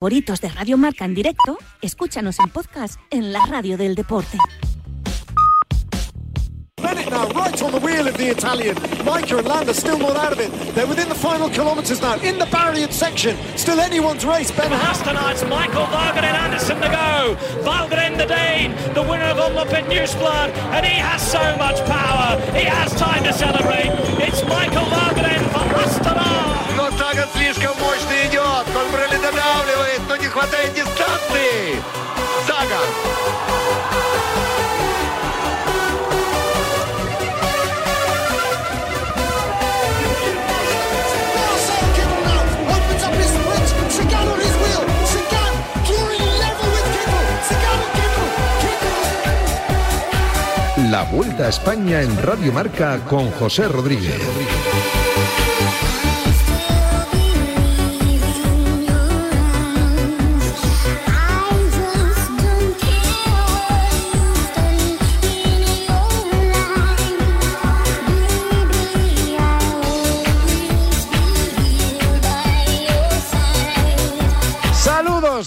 [0.00, 4.37] favoritos de Radio Marca en directo, escúchanos en podcast en la radio del deporte.
[6.81, 8.75] Bennett now right on the wheel of the Italian.
[9.05, 10.49] Micah and Landa still not out of it.
[10.73, 12.15] They're within the final kilometres now.
[12.21, 14.49] In the barrier section, still anyone's race.
[14.51, 17.37] Ben Hastenarts, Michael Varganen Anderson to go.
[17.61, 22.41] Valgren the Dane, the winner of Omloop in Newsblood, and he has so much power.
[22.57, 23.91] He has time to celebrate.
[24.25, 26.75] It's Michael Varganen for Astana.
[26.75, 28.65] Но Саган слишком мощно идет.
[28.73, 29.89] Кольбрелли додавливает, но не
[30.36, 31.82] хватает дистанции.
[32.46, 32.88] Саган.
[42.68, 43.68] opens up his sprint.
[43.96, 44.84] Sagan on his wheel.
[45.12, 45.54] Sagan
[45.86, 47.24] clearing level with Kittel.
[47.48, 48.16] Sagan and
[48.60, 48.96] Kittel.
[50.90, 54.20] La Vuelta a España en Radio Marca con José Rodríguez.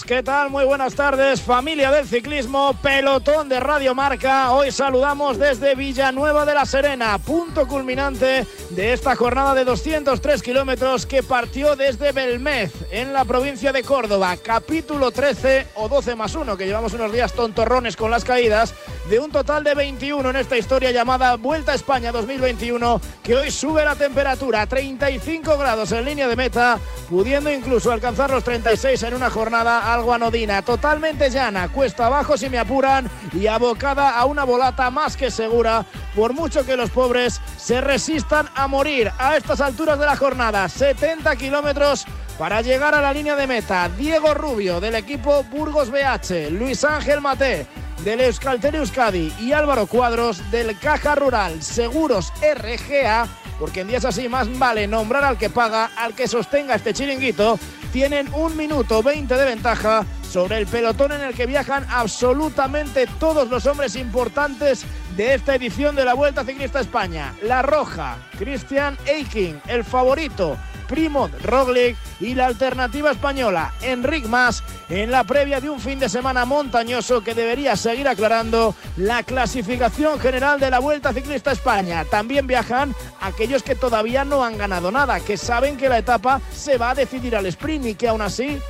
[0.06, 0.50] ¿Qué tal?
[0.50, 4.52] Muy buenas tardes, familia del ciclismo, pelotón de Radio Marca.
[4.52, 11.06] Hoy saludamos desde Villanueva de la Serena, punto culminante de esta jornada de 203 kilómetros
[11.06, 14.36] que partió desde Belmez, en la provincia de Córdoba.
[14.36, 18.74] Capítulo 13 o 12 más 1, que llevamos unos días tontorrones con las caídas,
[19.08, 23.50] de un total de 21 en esta historia llamada Vuelta a España 2021, que hoy
[23.50, 26.78] sube la temperatura a 35 grados en línea de meta,
[27.10, 32.48] pudiendo incluso alcanzar los 36 en una jornada algo anodina, totalmente llana, cuesta abajo si
[32.48, 37.40] me apuran y abocada a una volata más que segura, por mucho que los pobres
[37.58, 42.06] se resistan a morir a estas alturas de la jornada, 70 kilómetros
[42.38, 43.88] para llegar a la línea de meta.
[43.88, 47.66] Diego Rubio del equipo Burgos BH, Luis Ángel Mate
[48.04, 53.26] del Euskaltel Euskadi y Álvaro Cuadros del Caja Rural Seguros RGA,
[53.58, 57.58] porque en días así más vale nombrar al que paga, al que sostenga este chiringuito,
[57.92, 63.48] tienen un minuto 20 de ventaja sobre el pelotón en el que viajan absolutamente todos
[63.48, 64.84] los hombres importantes
[65.16, 67.34] de esta edición de la Vuelta Ciclista España.
[67.42, 70.58] La Roja, Christian Eiking, el favorito,
[70.88, 76.08] Primo Roglic y la alternativa española, Enric Mas, en la previa de un fin de
[76.08, 82.04] semana montañoso que debería seguir aclarando la clasificación general de la Vuelta Ciclista España.
[82.04, 86.78] También viajan aquellos que todavía no han ganado nada, que saben que la etapa se
[86.78, 88.60] va a decidir al sprint y que aún así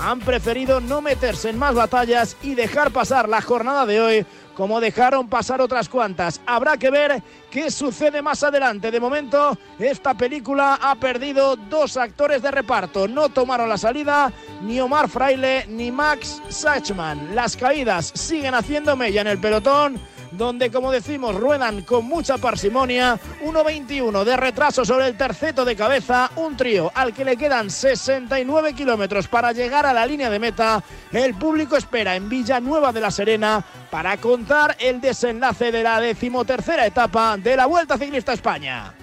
[0.00, 4.80] han preferido no meterse en más batallas y dejar pasar la jornada de hoy como
[4.80, 6.40] dejaron pasar otras cuantas.
[6.46, 8.90] Habrá que ver qué sucede más adelante.
[8.90, 13.08] De momento, esta película ha perdido dos actores de reparto.
[13.08, 17.34] No tomaron la salida ni Omar Fraile ni Max Sachman.
[17.34, 20.00] Las caídas siguen haciendo mella en el pelotón
[20.32, 23.18] donde, como decimos, ruedan con mucha parsimonia.
[23.42, 28.74] 1.21 de retraso sobre el terceto de cabeza, un trío al que le quedan 69
[28.74, 30.82] kilómetros para llegar a la línea de meta.
[31.12, 36.86] El público espera en Villanueva de la Serena para contar el desenlace de la decimotercera
[36.86, 38.94] etapa de la Vuelta Ciclista España.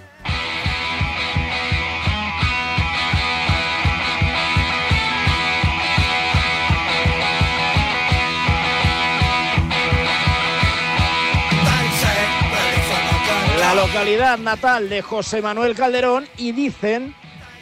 [13.74, 17.14] La localidad natal de José Manuel Calderón y dicen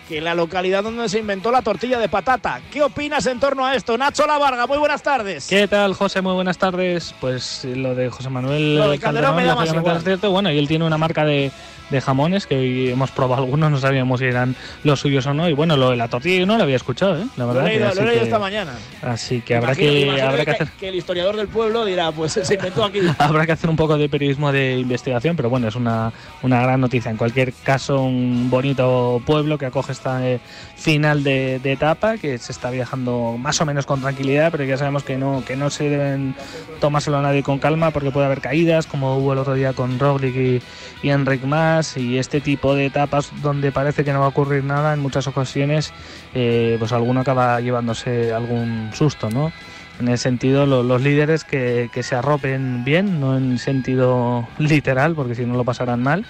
[0.09, 2.61] que la localidad donde se inventó la tortilla de patata.
[2.73, 3.99] ¿Qué opinas en torno a esto?
[3.99, 5.47] Nacho Lavarga, muy buenas tardes.
[5.49, 6.21] ¿Qué tal, José?
[6.23, 7.15] Muy buenas tardes.
[7.21, 10.01] Pues lo de José Manuel Lo de Calderón me da más igual.
[10.03, 10.31] cierto.
[10.31, 11.51] Bueno, y él tiene una marca de,
[11.91, 15.49] de jamones que hoy hemos probado algunos, no sabíamos si eran los suyos o no.
[15.49, 17.25] Y bueno, lo de la tortilla yo no lo había escuchado, ¿eh?
[17.37, 17.67] La Lo verdad.
[17.67, 18.73] he leído, que- lo he leído que- esta mañana.
[19.03, 20.69] Así que habrá Imagino- que, imagino habrá que hacer.
[20.79, 23.01] que el historiador del pueblo dirá, pues se inventó aquí.
[23.19, 26.13] Habrá que hacer un poco de periodismo de investigación, pero bueno, es una,
[26.43, 27.11] una gran noticia.
[27.11, 30.41] En cualquier caso, un bonito pueblo que acoge esta eh,
[30.77, 35.03] final de, etapa, que se está viajando más o menos con tranquilidad, pero ya sabemos
[35.03, 36.35] que no, que no se deben
[36.81, 39.99] tomárselo a nadie con calma porque puede haber caídas, como hubo el otro día con
[39.99, 40.63] Roglic y,
[41.03, 44.63] y Enric Mas, y este tipo de etapas donde parece que no va a ocurrir
[44.65, 45.93] nada, en muchas ocasiones,
[46.35, 49.53] eh, pues alguno acaba llevándose algún susto, ¿no?
[49.99, 55.15] En ese sentido, lo- los líderes que, que se arropen bien, no en sentido literal,
[55.15, 56.27] porque si no lo pasarán mal,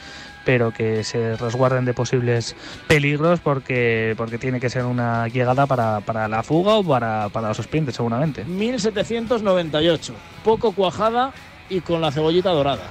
[0.47, 2.55] pero que se resguarden de posibles
[2.87, 7.49] peligros porque, porque tiene que ser una llegada para, para la fuga o para, para
[7.49, 8.45] los sprints, seguramente.
[8.45, 10.15] 1798.
[10.45, 11.33] Poco cuajada
[11.69, 12.85] y con la cebollita dorada.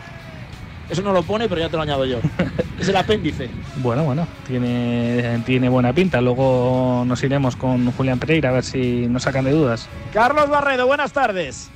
[0.90, 2.20] Eso no lo pone, pero ya te lo añado yo.
[2.80, 3.50] es el apéndice.
[3.78, 6.20] Bueno, bueno, tiene, tiene buena pinta.
[6.20, 9.88] Luego nos iremos con Julián Pereira a ver si nos sacan de dudas.
[10.14, 11.72] Carlos Barredo, buenas tardes.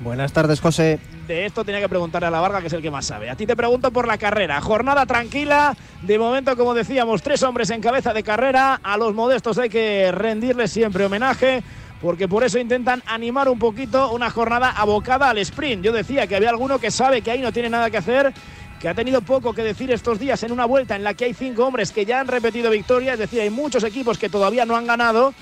[0.00, 0.98] Buenas tardes, José.
[1.26, 3.30] De esto tenía que preguntarle a la Varga, que es el que más sabe.
[3.30, 4.60] A ti te pregunto por la carrera.
[4.60, 5.76] Jornada tranquila.
[6.02, 8.78] De momento, como decíamos, tres hombres en cabeza de carrera.
[8.82, 11.62] A los modestos hay que rendirles siempre homenaje
[12.00, 15.82] porque por eso intentan animar un poquito una jornada abocada al sprint.
[15.82, 18.32] Yo decía que había alguno que sabe que ahí no tiene nada que hacer,
[18.80, 21.34] que ha tenido poco que decir estos días en una vuelta en la que hay
[21.34, 24.76] cinco hombres que ya han repetido victorias, es decir, hay muchos equipos que todavía no
[24.76, 25.32] han ganado.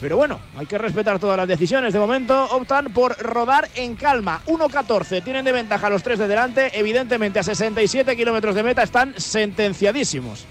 [0.00, 1.92] Pero bueno, hay que respetar todas las decisiones.
[1.92, 4.40] De momento optan por rodar en calma.
[4.46, 5.22] 1-14.
[5.22, 6.78] Tienen de ventaja los tres de delante.
[6.78, 10.46] Evidentemente a 67 kilómetros de meta están sentenciadísimos.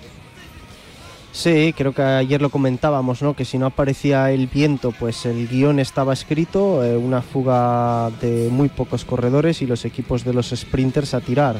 [1.31, 3.35] Sí, creo que ayer lo comentábamos, ¿no?
[3.35, 8.49] Que si no aparecía el viento, pues el guion estaba escrito, eh, una fuga de
[8.51, 11.57] muy pocos corredores y los equipos de los sprinters a tirar.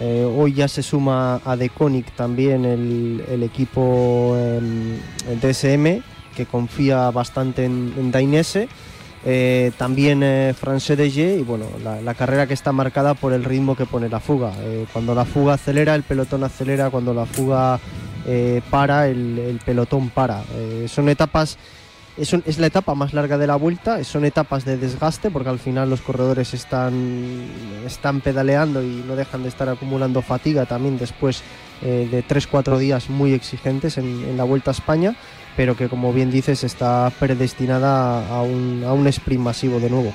[0.00, 4.96] Eh, hoy ya se suma a Deconic también el, equipo em,
[5.40, 6.02] DSM,
[6.34, 8.68] que confía bastante en, Dainese.
[9.22, 13.84] Eh, también eh, France y bueno, la, carrera que está marcada por el ritmo que
[13.84, 14.52] pone la fuga.
[14.92, 17.78] cuando la fuga acelera, el pelotón acelera, cuando la fuga
[18.26, 20.42] eh, para, el, pelotón para.
[20.54, 21.56] Eh, son etapas,
[22.16, 25.58] es, es, la etapa más larga de la vuelta, son etapas de desgaste porque al
[25.58, 27.46] final los corredores están,
[27.86, 31.42] están pedaleando y no dejan de estar acumulando fatiga también después
[31.82, 35.16] eh, de 3-4 días muy exigentes en, la Vuelta a España,
[35.56, 40.12] pero que como bien dices está predestinada a un, a un sprint masivo de nuevo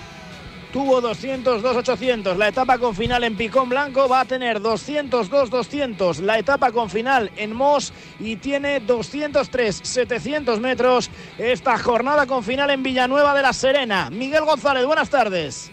[0.76, 2.36] tuvo 202-800.
[2.36, 6.20] La etapa con final en Picón Blanco va a tener 202-200.
[6.20, 11.10] La etapa con final en Mos y tiene 203-700 metros.
[11.38, 14.10] Esta jornada con final en Villanueva de la Serena.
[14.10, 15.72] Miguel González, buenas tardes.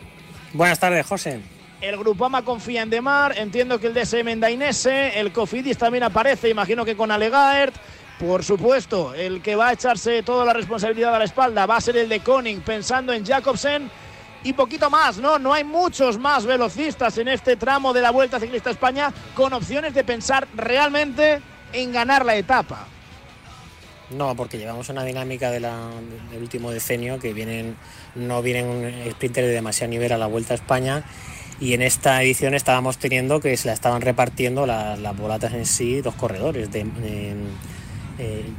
[0.52, 1.40] Buenas tardes, José.
[1.80, 6.48] El Grupama confía en Demar, entiendo que el DSM en Dainese, el Cofidis también aparece,
[6.48, 7.74] imagino que con Alegaert.
[8.22, 11.80] Por supuesto, el que va a echarse toda la responsabilidad a la espalda va a
[11.80, 13.90] ser el de Koning, pensando en Jacobsen
[14.44, 15.40] y poquito más, ¿no?
[15.40, 19.92] No hay muchos más velocistas en este tramo de la Vuelta Ciclista España con opciones
[19.92, 21.40] de pensar realmente
[21.72, 22.86] en ganar la etapa.
[24.10, 25.66] No, porque llevamos una dinámica del
[26.40, 27.74] último decenio que vienen,
[28.14, 31.02] no vienen sprinters de demasiado nivel a la Vuelta a España
[31.58, 36.00] y en esta edición estábamos teniendo que se la estaban repartiendo las, las en sí
[36.02, 36.86] dos corredores, de,
[38.18, 38.50] eh,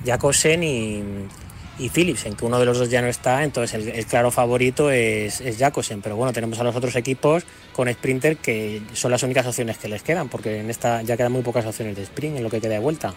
[0.61, 4.91] y, y Philipsen, que uno de los dos ya no está, entonces el, claro favorito
[4.91, 5.57] es, es
[6.01, 9.87] pero bueno, tenemos a los otros equipos con Sprinter que son las únicas opciones que
[9.87, 12.61] les quedan, porque en esta ya quedan muy pocas opciones de sprint en lo que
[12.61, 13.13] queda de vuelta.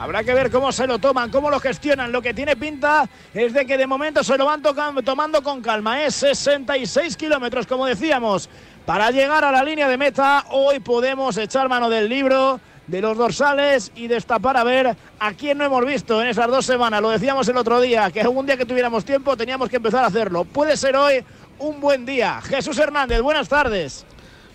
[0.00, 2.10] Habrá que ver cómo se lo toman, cómo lo gestionan.
[2.10, 4.62] Lo que tiene pinta es de que de momento se lo van
[5.04, 6.02] tomando con calma.
[6.02, 8.48] Es 66 kilómetros, como decíamos,
[8.86, 10.46] para llegar a la línea de meta.
[10.52, 12.58] Hoy podemos echar mano del libro
[12.90, 16.66] de los dorsales y destapar a ver a quién no hemos visto en esas dos
[16.66, 17.00] semanas.
[17.00, 20.08] Lo decíamos el otro día, que algún día que tuviéramos tiempo teníamos que empezar a
[20.08, 20.44] hacerlo.
[20.44, 21.24] Puede ser hoy
[21.58, 22.40] un buen día.
[22.42, 24.04] Jesús Hernández, buenas tardes.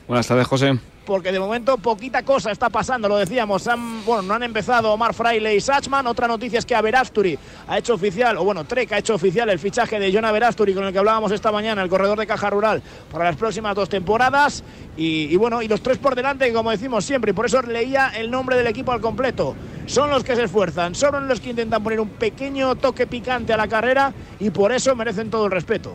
[0.08, 3.68] Buenas tardes, José porque de momento poquita cosa está pasando, lo decíamos.
[4.06, 6.07] bueno, no han empezado Omar Fraile y Sachman.
[6.07, 7.38] Otra noticia es que Averasturi
[7.68, 10.84] ha hecho oficial, o bueno, Trek ha hecho oficial el fichaje de John Averasturi con
[10.84, 12.81] el que hablábamos esta mañana, el corredor de Caja Rural,
[13.12, 14.63] para las próximas dos temporadas.
[14.98, 18.31] Y, bueno, y los tres por delante, como decimos siempre, y por eso leía el
[18.31, 19.56] nombre del equipo al completo.
[19.86, 23.58] Son los que se esfuerzan, son los que intentan poner un pequeño toque picante a
[23.58, 25.94] la carrera y por eso merecen todo el respeto.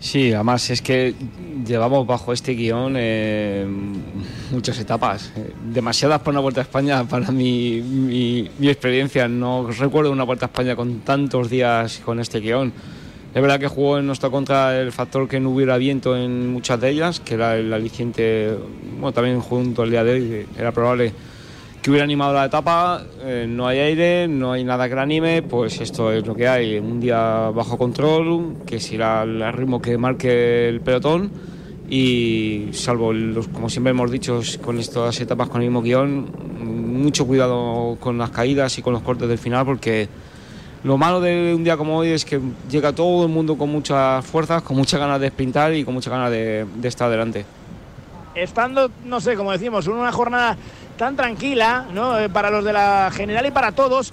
[0.00, 1.14] Sí, además es que
[1.66, 3.66] llevamos bajo este guion eh,
[4.52, 9.26] muchas etapas, eh, demasiadas por una Vuelta a España para mi, mi, experiencia.
[9.26, 12.72] No recuerdo una Vuelta a España con tantos días con este guion.
[13.34, 16.80] Es verdad que jugó en nuestra contra el factor que no hubiera viento en muchas
[16.80, 18.56] de ellas, que era el aliciente,
[18.92, 21.12] bueno, también junto al día de hoy, era probable
[21.82, 25.42] que hubiera animado la etapa, eh, no hay aire, no hay nada que la anime,
[25.42, 29.96] pues esto es lo que hay, un día bajo control, que será el ritmo que
[29.96, 31.30] marque el pelotón
[31.88, 36.30] y salvo, los, como siempre hemos dicho, con estas etapas con el mismo guion,
[37.02, 40.08] mucho cuidado con las caídas y con los cortes del final porque
[40.84, 44.24] lo malo de un día como hoy es que llega todo el mundo con muchas
[44.26, 47.44] fuerzas, con muchas ganas de sprintar y con muchas ganas de, de estar adelante.
[48.34, 50.56] Estando, no sé, como decimos, en una jornada
[50.98, 52.18] tan tranquila, ¿no?
[52.18, 54.12] Eh, para los de la general y para todos.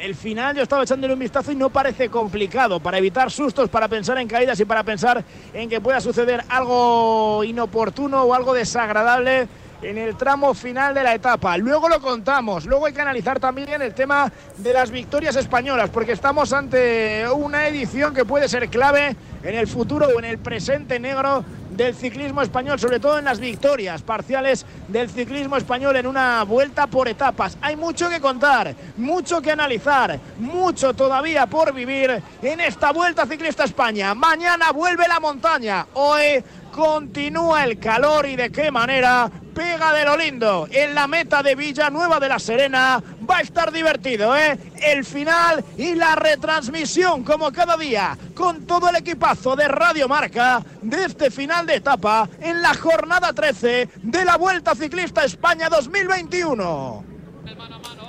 [0.00, 3.88] El final yo estaba echándole un vistazo y no parece complicado para evitar sustos, para
[3.88, 9.48] pensar en caídas y para pensar en que pueda suceder algo inoportuno o algo desagradable.
[9.82, 11.56] En el tramo final de la etapa.
[11.56, 16.12] Luego lo contamos, luego hay que analizar también el tema de las victorias españolas, porque
[16.12, 20.98] estamos ante una edición que puede ser clave en el futuro o en el presente
[20.98, 26.42] negro del ciclismo español, sobre todo en las victorias parciales del ciclismo español en una
[26.42, 27.56] vuelta por etapas.
[27.60, 33.64] Hay mucho que contar, mucho que analizar, mucho todavía por vivir en esta vuelta ciclista
[33.64, 34.14] España.
[34.14, 36.42] Mañana vuelve la montaña, hoy
[36.78, 41.56] continúa el calor y de qué manera pega de lo lindo en la meta de
[41.56, 43.02] Villanueva de la Serena.
[43.28, 44.56] Va a estar divertido, ¿eh?
[44.80, 50.62] El final y la retransmisión, como cada día, con todo el equipazo de Radio Marca
[50.80, 57.04] de este final de etapa en la jornada 13 de la Vuelta Ciclista España 2021.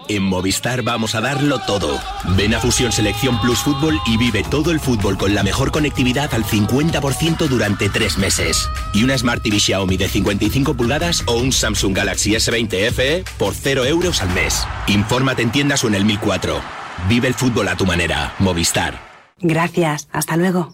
[0.10, 2.00] En Movistar vamos a darlo todo.
[2.36, 6.34] Ven a Fusión Selección Plus Fútbol y vive todo el fútbol con la mejor conectividad
[6.34, 8.68] al 50% durante tres meses.
[8.92, 13.54] Y una Smart TV Xiaomi de 55 pulgadas o un Samsung Galaxy S20 FE por
[13.54, 14.66] 0 euros al mes.
[14.88, 16.60] Infórmate en tiendas o en el 1004.
[17.08, 18.34] Vive el fútbol a tu manera.
[18.40, 19.00] Movistar.
[19.40, 20.10] Gracias.
[20.12, 20.72] Hasta luego.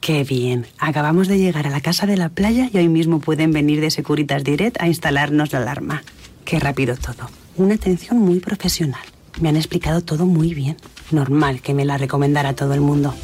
[0.00, 0.66] Qué bien.
[0.78, 3.92] Acabamos de llegar a la casa de la playa y hoy mismo pueden venir de
[3.92, 6.02] Securitas Direct a instalarnos la alarma.
[6.44, 9.00] Qué rápido todo una atención muy profesional.
[9.40, 10.76] Me han explicado todo muy bien.
[11.10, 13.14] Normal que me la recomendara todo el mundo.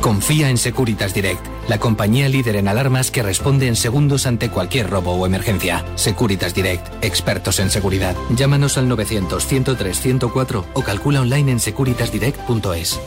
[0.00, 4.88] Confía en Securitas Direct, la compañía líder en alarmas que responde en segundos ante cualquier
[4.88, 5.84] robo o emergencia.
[5.96, 8.16] Securitas Direct, expertos en seguridad.
[8.30, 13.00] Llámanos al 900-103-104 o calcula online en securitasdirect.es.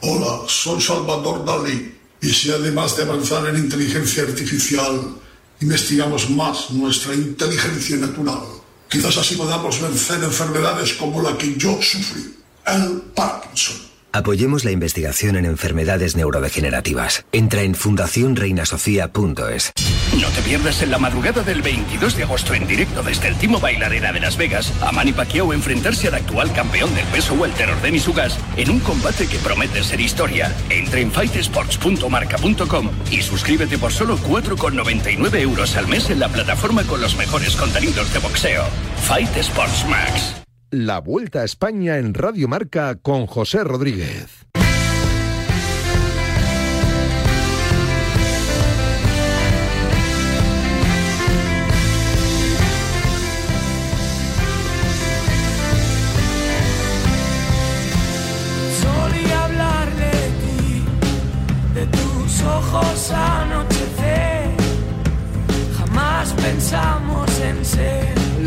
[0.00, 1.94] Hola, soy Salvador Dalí.
[2.20, 5.16] Y si además de avanzar en inteligencia artificial,
[5.60, 8.63] investigamos más nuestra inteligencia natural
[8.94, 12.32] Quizás así podamos vencer enfermedades como la que yo sufrí,
[12.64, 13.74] el Parkinson.
[14.12, 17.24] Apoyemos la investigación en enfermedades neurodegenerativas.
[17.32, 19.72] Entra en fundacionreinasofía.es.
[20.20, 23.58] No te pierdas en la madrugada del 22 de agosto en directo desde el Timo
[23.58, 28.06] Bailarera de Las Vegas a Manny Pacquiao enfrentarse al actual campeón del peso welter Denis
[28.06, 30.54] Ugas en un combate que promete ser historia.
[30.70, 37.00] Entra en fightsports.marca.com y suscríbete por solo 4,99 euros al mes en la plataforma con
[37.00, 38.64] los mejores contenidos de boxeo.
[39.02, 40.36] Fight Sports Max.
[40.70, 44.44] La Vuelta a España en Radio Marca con José Rodríguez.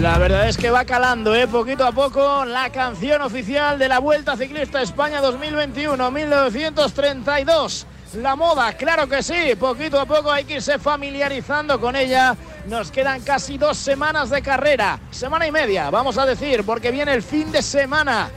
[0.01, 1.47] La verdad es que va calando, ¿eh?
[1.47, 7.85] poquito a poco, la canción oficial de la Vuelta Ciclista España 2021-1932.
[8.21, 12.35] La moda, claro que sí, poquito a poco hay que irse familiarizando con ella.
[12.67, 17.13] Nos quedan casi dos semanas de carrera, semana y media, vamos a decir, porque viene
[17.13, 18.29] el fin de semana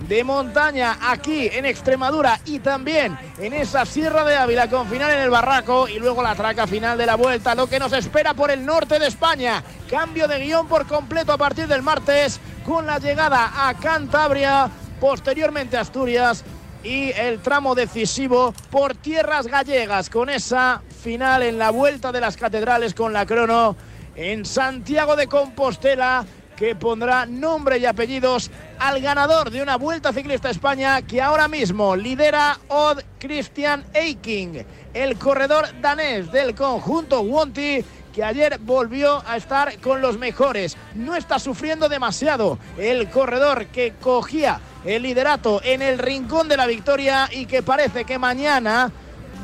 [0.00, 5.20] de montaña aquí en Extremadura y también en esa Sierra de Ávila con final en
[5.20, 8.50] el Barraco y luego la traca final de la vuelta, lo que nos espera por
[8.50, 9.62] el norte de España.
[9.90, 15.76] Cambio de guion por completo a partir del martes con la llegada a Cantabria, posteriormente
[15.76, 16.44] Asturias
[16.82, 22.36] y el tramo decisivo por tierras gallegas con esa final en la vuelta de las
[22.36, 23.76] catedrales con la crono
[24.14, 26.24] en Santiago de Compostela
[26.58, 28.50] que pondrá nombre y apellidos
[28.80, 35.16] al ganador de una Vuelta Ciclista España que ahora mismo lidera Odd Christian Eiking, el
[35.18, 40.76] corredor danés del conjunto Wonti que ayer volvió a estar con los mejores.
[40.96, 46.66] No está sufriendo demasiado el corredor que cogía el liderato en el rincón de la
[46.66, 48.90] victoria y que parece que mañana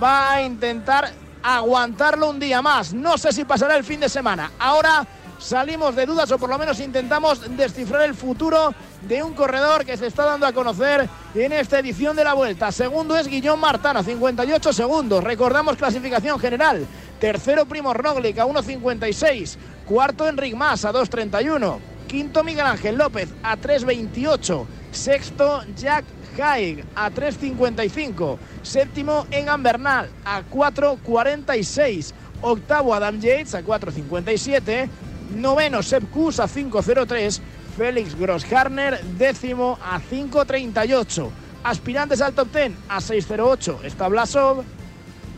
[0.03, 1.13] va a intentar
[1.45, 2.93] aguantarlo un día más.
[2.93, 4.51] No sé si pasará el fin de semana.
[4.59, 5.07] Ahora
[5.45, 9.97] salimos de dudas o por lo menos intentamos descifrar el futuro de un corredor que
[9.97, 12.73] se está dando a conocer en esta edición de la vuelta.
[12.73, 15.23] Segundo es Guillón Martana, 58 segundos.
[15.23, 16.87] Recordamos clasificación general.
[17.21, 19.57] Tercero Primo Roglic a 1.56.
[19.87, 21.79] Cuarto Enric Mas a 2.31.
[22.09, 24.67] Quinto Miguel Ángel López a 3.28.
[24.93, 26.05] Sexto Jack
[26.41, 28.39] Haig a 3.55.
[28.63, 32.15] Séptimo Egan Bernal a 4.46.
[32.41, 34.89] Octavo Adam Yates a 4.57
[35.35, 37.41] noveno Sepp Kuss a 5.03,
[37.77, 41.31] Félix Grossharner décimo a 5.38.
[41.65, 44.65] Aspirantes al top 10 a 6.08 está Blasov,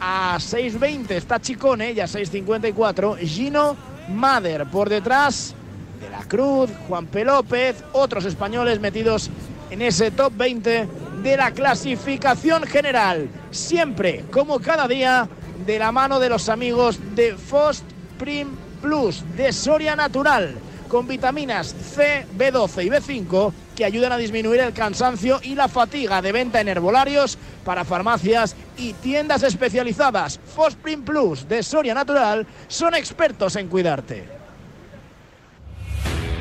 [0.00, 3.76] a 6.20 está Chicone y a 6.54 Gino
[4.08, 4.66] Mader.
[4.66, 5.54] Por detrás
[6.00, 7.24] de la Cruz, Juan P.
[7.24, 9.30] López, otros españoles metidos
[9.70, 10.88] en ese top 20
[11.22, 13.28] de la clasificación general.
[13.50, 15.28] Siempre, como cada día,
[15.64, 17.84] de la mano de los amigos de Fost
[18.18, 18.48] Prim
[18.86, 20.54] Plus de Soria Natural
[20.88, 26.22] con vitaminas C, B12 y B5 que ayudan a disminuir el cansancio y la fatiga
[26.22, 30.38] de venta en herbolarios para farmacias y tiendas especializadas.
[30.54, 34.35] Fosprin Plus de Soria Natural son expertos en cuidarte.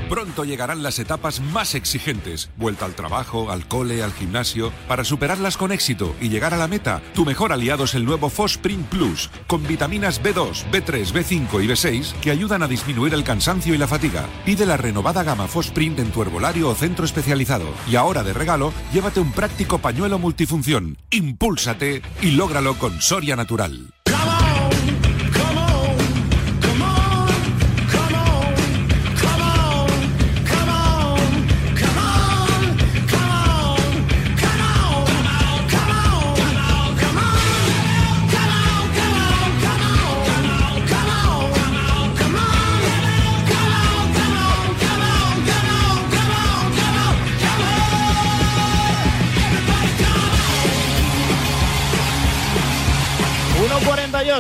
[0.09, 2.50] Pronto llegarán las etapas más exigentes.
[2.57, 4.71] Vuelta al trabajo, al cole, al gimnasio.
[4.88, 8.29] Para superarlas con éxito y llegar a la meta, tu mejor aliado es el nuevo
[8.29, 13.74] Fosprin Plus, con vitaminas B2, B3, B5 y B6 que ayudan a disminuir el cansancio
[13.74, 14.27] y la fatiga.
[14.45, 17.65] Pide la renovada gama Fosprin en tu herbolario o centro especializado.
[17.89, 20.97] Y ahora de regalo, llévate un práctico pañuelo multifunción.
[21.09, 23.94] Impúlsate y lógralo con Soria Natural.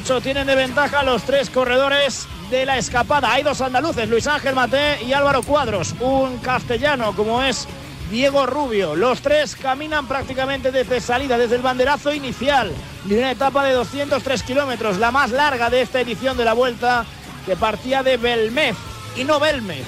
[0.03, 3.31] Tienen de ventaja los tres corredores de la escapada.
[3.31, 5.95] Hay dos andaluces, Luis Ángel Mate y Álvaro Cuadros.
[6.01, 7.65] Un castellano como es
[8.11, 8.93] Diego Rubio.
[8.95, 12.73] Los tres caminan prácticamente desde salida, desde el banderazo inicial
[13.05, 17.05] de una etapa de 203 kilómetros, la más larga de esta edición de la vuelta,
[17.45, 18.75] que partía de Belmez.
[19.15, 19.85] Y no Belmez,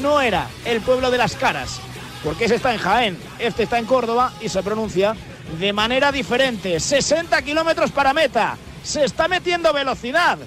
[0.00, 1.80] no era el pueblo de las caras,
[2.22, 5.16] porque ese está en Jaén, este está en Córdoba y se pronuncia
[5.58, 6.78] de manera diferente.
[6.78, 10.38] 60 kilómetros para meta se está metiendo velocidad.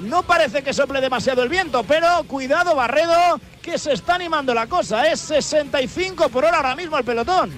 [0.00, 4.66] No parece que sople demasiado el viento, pero cuidado Barredo, que se está animando la
[4.66, 5.06] cosa.
[5.06, 7.52] Es 65 por hora ahora mismo el pelotón.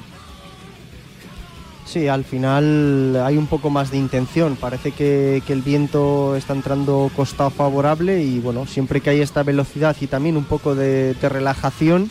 [1.87, 4.57] Sí, al final hay un poco más de intención.
[4.57, 9.97] Parece que, el viento está entrando costado favorable y bueno, siempre que hay esta velocidad
[10.01, 12.11] y también un poco de, relajación,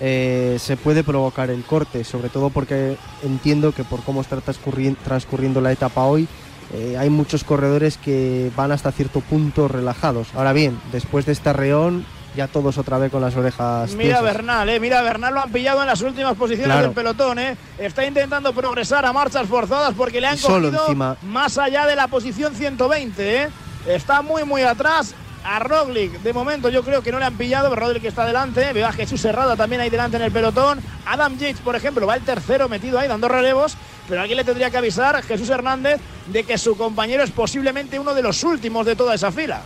[0.00, 5.60] eh, se puede provocar el corte, sobre todo porque entiendo que por cómo está transcurriendo
[5.60, 6.28] la etapa hoy,
[6.74, 10.28] eh, hay muchos corredores que van hasta cierto punto relajados.
[10.34, 12.04] Ahora bien, después de este reón,
[12.36, 13.94] ya todos otra vez con las orejas.
[13.94, 17.56] Mira Bernal, eh, mira Bernal lo han pillado en las últimas posiciones del pelotón, eh.
[17.78, 22.54] Está intentando progresar a marchas forzadas porque le han cogido más allá de la posición
[22.54, 23.48] 120, eh.
[23.86, 25.14] Está muy muy atrás.
[25.48, 28.72] A Roglic, de momento yo creo que no le han pillado, pero Roglic está delante.
[28.72, 30.80] Veo a Jesús Serrada también ahí delante en el pelotón.
[31.06, 33.76] Adam Yates, por ejemplo, va el tercero metido ahí dando relevos
[34.08, 38.14] pero alguien le tendría que avisar, Jesús Hernández, de que su compañero es posiblemente uno
[38.14, 39.62] de los últimos de toda esa fila.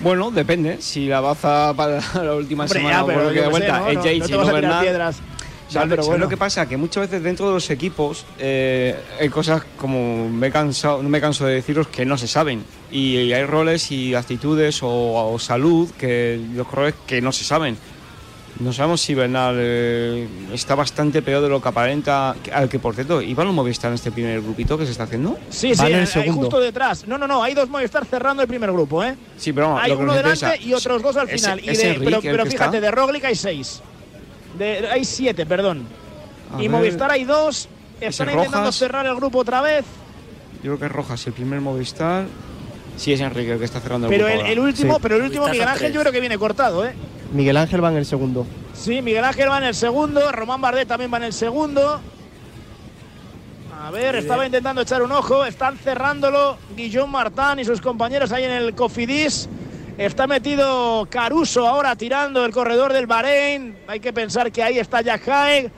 [0.00, 0.80] Bueno, depende.
[0.80, 4.32] Si la baza para la última semana o lo que de vuelta es Yates y
[4.32, 5.14] no Bernal.
[5.88, 6.68] pero lo que pasa?
[6.68, 11.08] Que muchas veces dentro de los equipos eh, hay cosas como me he cansado, no
[11.08, 12.62] me canso de deciros que no se saben.
[12.90, 17.78] Y, hay roles y actitudes o, o salud que los corredores que no se saben.
[18.58, 22.34] No sabemos si Bernal eh, está bastante peor de lo que aparenta.
[22.52, 25.38] Al que, por cierto, ¿iban los Movistar en este primer grupito que se está haciendo?
[25.50, 26.42] Sí, sí, el segundo.
[26.42, 27.06] justo detrás.
[27.06, 29.14] No, no, no, hay dos Movistar cerrando el primer grupo, ¿eh?
[29.36, 31.60] Sí, pero Hay uno delante y otros dos al final.
[31.62, 33.82] y de, pero, fíjate, de Roglic hay seis.
[34.58, 35.86] De, hay siete, perdón.
[36.58, 37.68] y Movistar hay dos.
[38.00, 39.84] Están intentando cerrar el grupo otra vez.
[40.62, 42.24] Yo creo que es Rojas el primer Movistar.
[42.96, 44.46] Sí, es Enrique el que está cerrando el pero grupo.
[44.46, 46.94] El, el último, pero el último Miguel Ángel yo creo que viene cortado, ¿eh?
[47.32, 48.46] Miguel Ángel va en el segundo.
[48.74, 50.32] Sí, Miguel Ángel va en el segundo.
[50.32, 52.00] Román Bardet también va en el segundo.
[53.82, 55.44] A ver, estaba intentando echar un ojo.
[55.44, 59.48] Están cerrándolo Guillón Martán y sus compañeros ahí en el Cofidis.
[59.98, 63.76] Está metido Caruso ahora tirando el corredor del Bahrein.
[63.86, 65.70] Hay que pensar que ahí está Jack Haig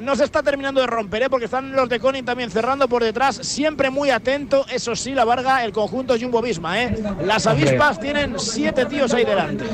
[0.00, 1.30] no se está terminando de romper, ¿eh?
[1.30, 5.24] porque están los de Conin también cerrando por detrás, siempre muy atento, eso sí, la
[5.24, 6.96] Varga, el conjunto Jumbo Visma, ¿eh?
[7.24, 9.64] Las avispas tienen siete tíos ahí delante.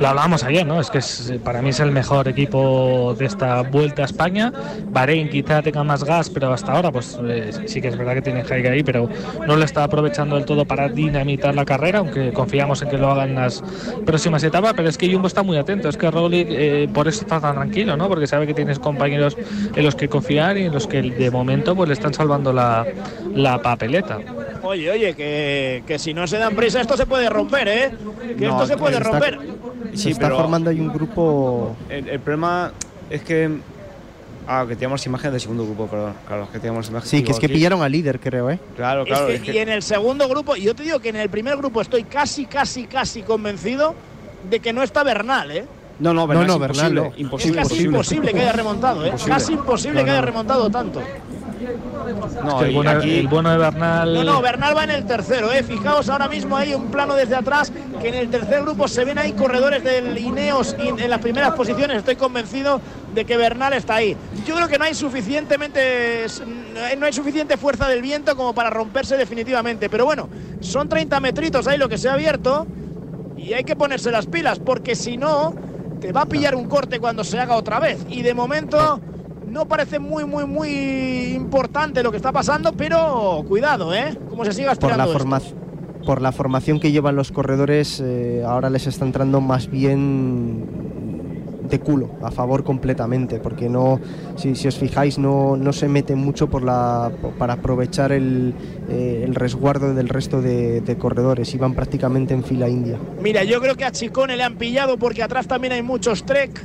[0.00, 0.80] Lo hablábamos ayer, ¿no?
[0.80, 1.00] Es que
[1.38, 4.52] para mí es el mejor equipo de esta vuelta a España.
[4.90, 8.22] Bahrein quizá tenga más gas, pero hasta ahora, pues eh, sí que es verdad que
[8.22, 9.08] tiene Jaiga ahí, pero
[9.46, 13.10] no lo está aprovechando del todo para dinamitar la carrera, aunque confiamos en que lo
[13.10, 13.62] hagan en las
[14.04, 14.74] próximas etapas.
[14.74, 17.54] Pero es que Jumbo está muy atento, es que Roglic eh, por eso está tan
[17.54, 18.08] tranquilo, ¿no?
[18.08, 19.36] Porque sabe que tienes compañeros
[19.74, 22.86] en los que confiar y en los que de momento pues le están salvando la,
[23.62, 24.18] papeleta.
[24.62, 27.90] Oye, oye, que, si no se dan prisa esto se puede romper, ¿eh?
[28.38, 29.38] Que esto se puede romper.
[29.94, 31.76] Se está formando ahí un grupo...
[31.88, 32.72] El, problema
[33.10, 33.50] es que...
[34.46, 36.12] Ah, que teníamos imágenes del segundo grupo, perdón.
[36.26, 37.08] Claro, que teníamos imágenes.
[37.08, 38.58] Sí, que es que pillaron al líder, creo, ¿eh?
[38.76, 39.28] Claro, claro.
[39.32, 42.44] Y en el segundo grupo, yo te digo que en el primer grupo estoy casi,
[42.44, 43.94] casi, casi convencido
[44.50, 45.64] de que no está Bernal, ¿eh?
[45.98, 49.14] No, no, Bernal, no, es imposible, imposible, es casi imposible que haya remontado, ¿eh?
[49.26, 51.00] Casi imposible que haya remontado tanto.
[51.00, 54.14] Es que el, bueno, el bueno de Bernal.
[54.14, 55.62] No, no, Bernal va en el tercero, ¿eh?
[55.62, 59.18] Fijaos, ahora mismo hay un plano desde atrás que en el tercer grupo se ven
[59.18, 61.98] ahí corredores del Ineos y en las primeras posiciones.
[61.98, 62.80] Estoy convencido
[63.14, 64.16] de que Bernal está ahí.
[64.46, 66.26] Yo creo que no hay suficientemente
[66.98, 70.28] no hay suficiente fuerza del viento como para romperse definitivamente, pero bueno,
[70.60, 72.66] son 30 metritos ahí lo que se ha abierto
[73.36, 75.54] y hay que ponerse las pilas porque si no
[76.04, 79.00] te va a pillar un corte cuando se haga otra vez y de momento
[79.48, 84.14] no parece muy, muy, muy importante lo que está pasando, pero cuidado, ¿eh?
[84.28, 85.40] Como se siga estirando por la,
[86.04, 91.03] por la formación que llevan los corredores, eh, ahora les está entrando más bien
[91.68, 94.00] de culo, a favor completamente, porque no,
[94.36, 98.54] si, os fijáis, no, no, se meten mucho por la, para aprovechar el,
[98.88, 102.98] eh, el resguardo del resto de, corredores, iban prácticamente en fila india.
[103.20, 106.62] Mira, yo creo que a Chicone le han pillado porque atrás también hay muchos trek.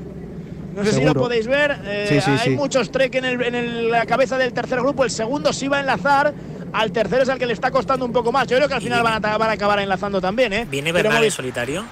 [0.76, 4.38] No sé si lo podéis ver, eh, hay muchos trek en, el, en la cabeza
[4.38, 6.34] del tercer grupo, el segundo sí va a enlazar,
[6.72, 8.48] al tercero es al que le está costando un poco más.
[8.48, 10.68] Yo creo que al final van a, van a acabar enlazando también, ¿eh?
[10.70, 11.84] ¿Viene Bernal en solitario?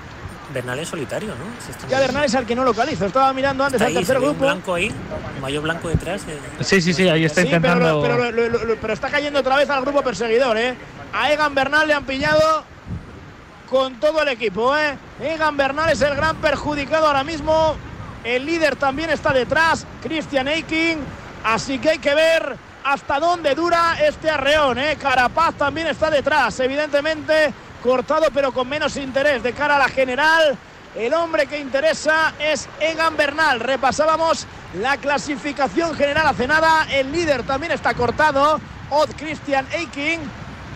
[0.54, 1.90] Bernal en solitario, ¿no?
[1.90, 3.06] ya Bernal es al que no localizo.
[3.06, 4.46] Estaba mirando antes al tercer grupo.
[4.46, 4.92] blanco ahí,
[5.42, 6.22] mayo blanco detrás.
[6.62, 8.02] Sí, sí, sí, ahí está intentando.
[8.02, 10.76] Pero, está cayendo otra vez al grupo perseguidor, ¿eh?
[11.14, 12.64] A Egan Bernal le han pillado
[13.70, 14.98] con todo el equipo, ¿eh?
[15.22, 17.76] Egan Bernal es el gran perjudicado ahora mismo.
[18.24, 21.00] El líder también está detrás, Christian Eiking.
[21.44, 24.98] Así que hay que ver hasta dónde dura este arreón, ¿eh?
[25.00, 27.54] Carapaz también está detrás, evidentemente
[27.88, 30.58] cortado pero con menos interés de cara a la general.
[30.94, 33.62] El hombre que interesa es Egan Bernal.
[33.62, 34.46] Repasábamos
[34.82, 36.86] la clasificación general hace nada.
[36.92, 38.60] El líder también está cortado.
[38.90, 40.20] Odd Christian Eiking.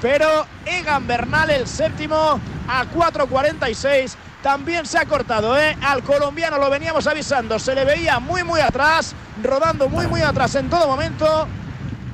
[0.02, 4.13] Pero Egan Bernal, el séptimo, a 4.46.
[4.41, 5.78] También se ha cortado, ¿eh?
[5.82, 7.60] Al colombiano lo veníamos avisando.
[7.60, 9.13] Se le veía muy, muy atrás.
[9.43, 11.47] Rodando muy, muy atrás en todo momento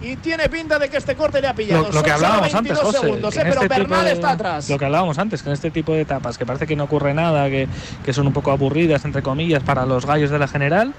[0.01, 1.89] y tiene pinta de que este corte le ha pillado.
[1.91, 3.39] Lo, que hablábamos antes, José, segundos, ¿eh?
[3.43, 4.69] pero este Bernal está atrás.
[4.69, 7.13] Lo que hablábamos antes, que en este tipo de etapas, que parece que no ocurre
[7.13, 7.67] nada, que,
[8.05, 10.93] que son un poco aburridas, entre comillas, para los gallos de la general,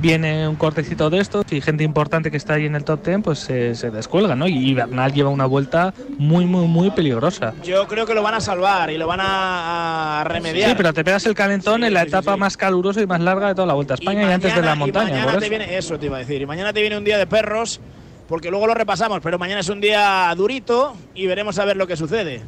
[0.00, 3.20] viene un cortecito de estos y gente importante que está ahí en el top 10
[3.22, 4.46] pues se, se, descuelga, ¿no?
[4.46, 7.54] Y Bernal lleva una vuelta muy, muy, muy peligrosa.
[7.64, 10.70] Yo creo que lo van a salvar y lo van a, remediar.
[10.70, 13.54] Sí, pero te pegas el calentón en la etapa más calurosa y más larga de
[13.54, 15.10] toda la Vuelta a España y, antes de la montaña.
[15.10, 15.48] mañana eso.
[15.48, 17.80] viene, eso te iba a decir, y mañana te viene un día de perros
[18.28, 21.86] porque luego lo repasamos, pero mañana es un día durito y veremos a ver lo
[21.86, 22.42] que sucede.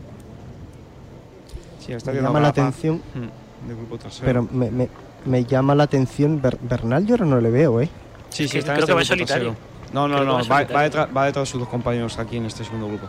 [1.84, 3.02] Sí, está me llama la atención.
[3.14, 3.28] Hmm,
[4.24, 4.46] pero
[5.24, 7.88] me, llama la atención Bernal, yo ahora no le veo, ¿eh?
[8.28, 9.56] Sí, sí, está creo este que va solitario.
[9.92, 13.08] No, no, no, va, va, detrás de sus dos compañeros aquí en este segundo grupo.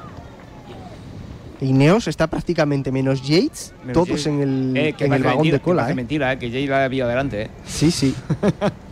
[1.62, 5.86] Ineos está prácticamente menos Yates, todos en el, eh, en el vagón de cola.
[5.86, 5.96] Que eh.
[5.96, 7.44] mentira, eh, que Yates la había adelante.
[7.44, 7.50] Eh.
[7.66, 8.16] Sí, sí.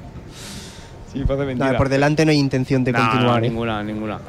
[1.11, 1.77] Sí, mentira.
[1.77, 3.43] por delante no hay intención de continuar.
[3.43, 3.49] ¿eh?
[3.49, 4.19] ninguna, ninguna.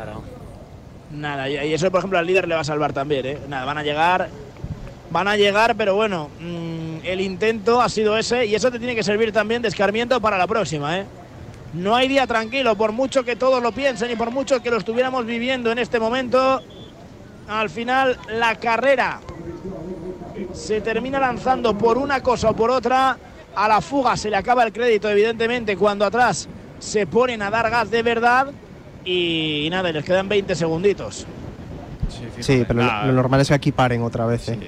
[1.12, 3.38] Nada, y eso, por ejemplo, al líder le va a salvar también, ¿eh?
[3.48, 4.28] Nada, van a llegar.
[5.10, 8.94] Van a llegar, pero bueno, mm, el intento ha sido ese y eso te tiene
[8.94, 11.06] que servir también de escarmiento para la próxima, ¿eh?
[11.72, 14.76] No hay día tranquilo, por mucho que todos lo piensen y por mucho que lo
[14.76, 16.60] estuviéramos viviendo en este momento.
[17.48, 19.20] Al final, la carrera
[20.52, 23.16] se termina lanzando por una cosa o por otra.
[23.54, 26.48] A la fuga se le acaba el crédito, evidentemente, cuando atrás
[26.80, 28.48] se ponen a dar gas de verdad
[29.04, 31.26] y, nada, les quedan 20 segunditos.
[32.40, 34.48] Sí, pero lo, normal es que aquí paren otra vez.
[34.48, 34.58] ¿eh?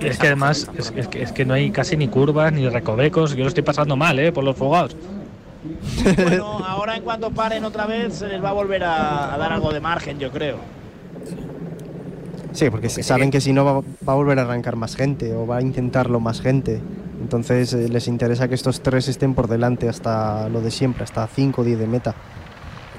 [0.00, 3.34] es que además es, que, es que no hay casi ni curvas ni recovecos.
[3.34, 4.30] Yo lo estoy pasando mal, ¿eh?
[4.30, 4.96] Por los fogados.
[6.16, 9.72] bueno, ahora en cuanto paren otra vez se les va a volver a, dar algo
[9.72, 10.58] de margen, yo creo.
[12.52, 15.58] Sí, porque, saben que si no va, a volver a arrancar más gente o va
[15.58, 16.80] a intentarlo más gente.
[17.20, 21.26] Entonces eh, les interesa que estos tres estén por delante hasta lo de siempre, hasta
[21.26, 22.14] 5 o 10 de meta.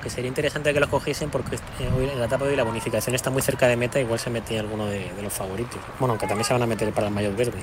[0.02, 3.16] Que sería interesante que los cogiesen porque eh, en la etapa de hoy la bonificación
[3.16, 5.80] está muy cerca de meta, igual se mete alguno de, los favoritos.
[6.00, 7.60] Bueno, aunque también se van a meter para el mayor verde.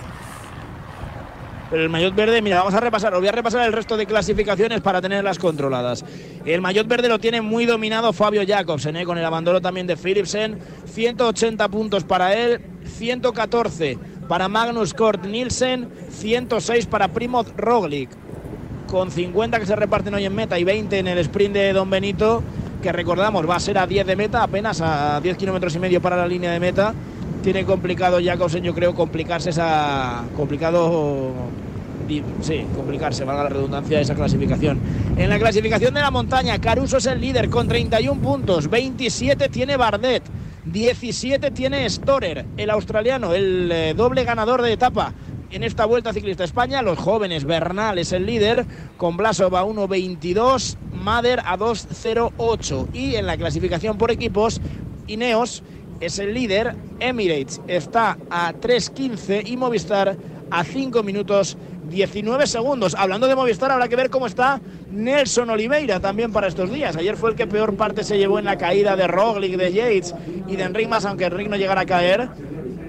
[1.71, 4.07] Pero el maillot verde, mira, vamos a repasar, os voy a repasar el resto de
[4.07, 6.03] clasificaciones para tenerlas controladas.
[6.47, 9.05] El maillot verde lo tiene muy dominado Fabio Jacobsen, ¿eh?
[9.05, 10.59] con el abandono también de Philipsen.
[10.87, 18.11] 180 puntos para él, 114 para Magnus Kort Nielsen, 106 para Primoz Roglic.
[18.87, 21.91] Con 50 que se reparten hoy en meta y 20 en el sprint de Don
[21.91, 22.43] Benito,
[22.83, 26.01] que recordamos va a ser a 10 de meta, apenas a 10 kilómetros y medio
[26.01, 26.95] para la línea de meta.
[27.43, 30.25] Tiene complicado Jacobsen, yo creo, complicarse esa.
[30.37, 31.33] complicado.
[32.41, 34.79] Sí, complicarse, valga la redundancia, esa clasificación.
[35.19, 39.77] En la clasificación de la montaña, Caruso es el líder con 31 puntos, 27 tiene
[39.77, 40.23] Bardet.
[40.73, 45.15] 17 tiene Storer, el australiano, el eh, doble ganador de etapa.
[45.51, 46.83] en esta Vuelta Ciclista España.
[46.83, 48.67] Los jóvenes, Bernal es el líder,
[48.99, 52.89] con Blasov a 1.22, Mader a 2.08.
[52.93, 54.61] Y en la clasificación por equipos,
[55.07, 55.63] Ineos
[56.01, 60.17] es el líder, Emirates está a 3.15 y Movistar
[60.51, 61.57] a 5 minutos
[61.89, 62.95] 19 segundos.
[62.95, 66.97] Hablando de Movistar, habrá que ver cómo está Nelson Oliveira también para estos días.
[66.97, 70.15] Ayer fue el que peor parte se llevó en la caída de Roglic, de Yates
[70.47, 72.29] y de Enric Mas, aunque Enric no llegara a caer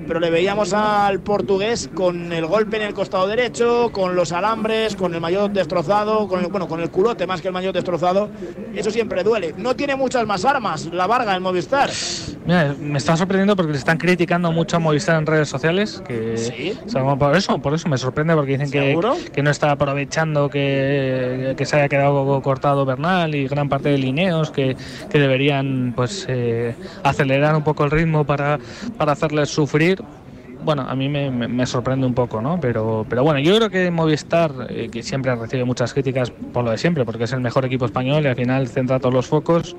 [0.10, 4.96] pero le veíamos al portugués con el golpe en el costado derecho, con los alambres,
[4.96, 8.28] con el maillot destrozado, con el, bueno, con el culote más que el maillot destrozado.
[8.74, 9.54] Eso siempre duele.
[9.56, 11.92] No tiene muchas más armas la Varga en Movistar.
[12.44, 16.02] Mira, me está sorprendiendo porque le están criticando mucho a Movistar en redes sociales.
[16.08, 16.76] Que, ¿Sí?
[17.20, 19.00] por eso, por eso me sorprende porque dicen que,
[19.32, 24.00] que, no está aprovechando que, que, se haya quedado cortado Bernal y gran parte de
[24.00, 24.76] Lineos, que,
[25.12, 28.58] que deberían pues eh, acelerar un poco el ritmo para,
[28.98, 29.99] para hacerles sufrir
[30.64, 32.60] bueno, a mí me, sorprende un poco, ¿no?
[32.60, 36.72] Pero, pero bueno, yo creo que Movistar, eh, que siempre recibe muchas críticas por lo
[36.72, 39.76] de siempre, porque es el mejor equipo español y al final centra todos los focos,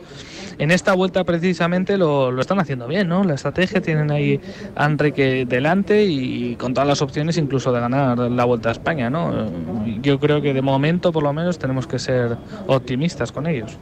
[0.59, 3.25] en esta vuelta precisamente lo, lo están haciendo bien, ¿no?
[3.25, 4.41] La estrategia tienen ahí
[4.77, 9.11] a Enrique delante y, con todas las opciones incluso de ganar la vuelta a España,
[9.11, 9.51] ¿no?
[10.03, 13.79] Yo creo que de momento por lo menos tenemos que ser optimistas con ellos.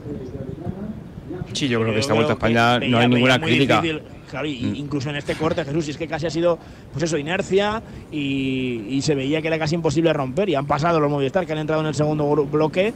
[1.53, 3.83] Sí, yo creo que esta vuelta a España no hay ninguna crítica.
[4.31, 4.75] Claro, mm.
[4.75, 6.59] incluso en este corte, Jesús, y es que casi ha sido,
[6.93, 10.49] pues eso, inercia y, se veía que era casi imposible romper.
[10.49, 12.93] Y han pasado los Movistar que han entrado en el segundo bloque.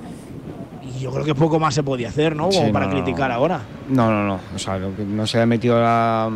[0.83, 2.51] Y yo creo que poco más se podía hacer, ¿no?
[2.51, 3.63] Como para criticar ahora.
[3.89, 4.41] No, no, no.
[4.55, 6.31] O sea, que no se ha metido a,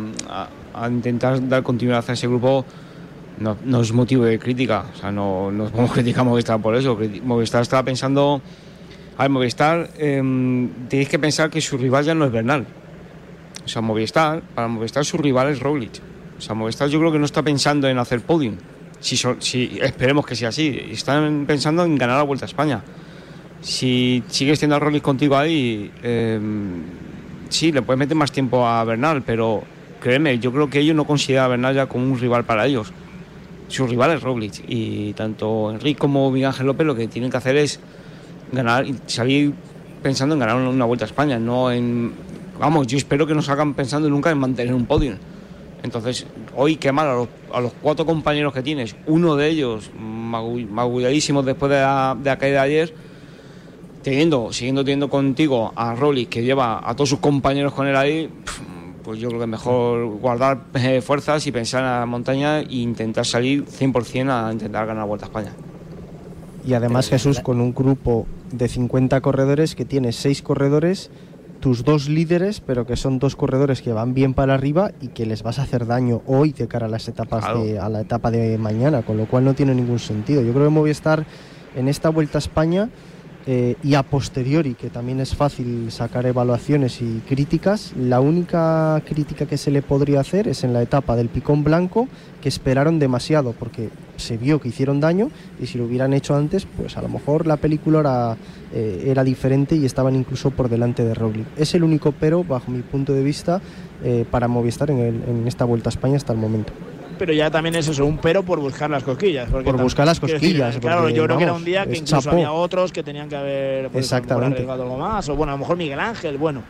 [0.89, 2.65] intentar dar continuidad a ese grupo
[3.39, 4.85] no, es motivo de crítica.
[4.93, 6.97] O sea, no, no podemos criticar a Movistar por eso.
[7.23, 8.41] Movistar estaba pensando.
[9.17, 12.65] A ver, Movistar, eh, tenéis que pensar que su rival ya no es Bernal.
[13.67, 15.99] O sea, Movistar, para Movistar su rival es Roglic.
[16.37, 18.55] O sea, Movistar yo creo que no está pensando en hacer podium.
[19.01, 20.87] Si, si esperemos que sea así.
[20.89, 22.81] Están pensando en ganar la Vuelta a España.
[23.59, 26.39] Si sigues teniendo a Roglic contigo ahí, eh,
[27.49, 29.63] sí, le puedes meter más tiempo a Bernal, pero
[29.99, 32.93] créeme, yo creo que ellos no consideran a Bernal ya como un rival para ellos.
[33.67, 37.35] Su rival es Roglic y tanto Enrique como Miguel Ángel López lo que tienen que
[37.35, 37.81] hacer es
[38.53, 39.53] ganar y salir
[40.01, 42.13] pensando en ganar una Vuelta a España, no en
[42.59, 45.15] vamos, yo espero que no salgan pensando nunca en mantener un podio.
[45.83, 51.45] Entonces, hoy quemar a los, a los cuatro compañeros que tienes, uno de ellos magulladísimos
[51.45, 52.93] después de la, de caída de ayer,
[54.01, 58.29] teniendo, siguiendo teniendo contigo a Rolly, que lleva a todos sus compañeros con él ahí,
[59.03, 62.75] pues yo creo que es mejor guardar eh, fuerzas y pensar en la montaña e
[62.75, 65.53] intentar salir 100% a intentar ganar la Vuelta a España.
[66.65, 71.09] Y además Jesús con un grupo de 50 corredores que tiene 6 corredores
[71.59, 75.25] tus dos líderes, pero que son dos corredores que van bien para arriba y que
[75.25, 78.31] les vas a hacer daño hoy de cara a las etapas de, a la etapa
[78.31, 80.41] de mañana, con lo cual no tiene ningún sentido.
[80.41, 81.25] Yo creo que Movistar
[81.75, 82.89] en esta vuelta a España
[83.49, 89.45] eh, y a posteriori, que también es fácil sacar evaluaciones y críticas, la única crítica
[89.45, 92.09] que se le podría hacer es en la etapa del picón blanco,
[92.41, 95.31] que esperaron demasiado, porque se vio que hicieron daño
[95.61, 98.37] y si lo hubieran hecho antes, pues a lo mejor la película era,
[98.73, 101.47] eh, era diferente y estaban incluso por delante de Roglic.
[101.55, 103.61] Es el único pero, bajo mi punto de vista,
[104.03, 106.73] eh, para Movistar en, en esta vuelta a España hasta el momento
[107.17, 109.49] pero ya también es eso, un pero por buscar las cosquillas.
[109.49, 110.77] Por buscar las cosquillas.
[110.77, 113.89] claro, yo creo que era un día que incluso había otros que tenían que haber
[113.89, 116.63] pues, arriesgado algo más, o bueno, a lo mejor Miguel Ángel, bueno,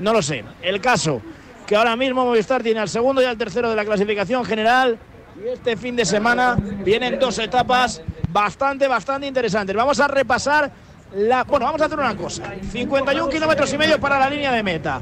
[0.00, 0.44] no lo sé.
[0.62, 1.20] El caso,
[1.66, 4.98] que ahora mismo Movistar tiene al segundo y al tercero de la clasificación general,
[5.42, 9.74] y este fin de semana vienen dos etapas bastante, bastante interesantes.
[9.74, 10.70] Vamos a repasar
[11.16, 12.52] la, bueno, vamos a hacer una cosa.
[12.70, 15.00] 51 kilómetros y medio para la línea de meta.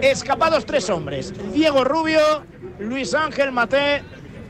[0.00, 1.32] Escapados tres hombres.
[1.52, 2.44] Diego Rubio,
[2.78, 4.02] Luis Ángel Mate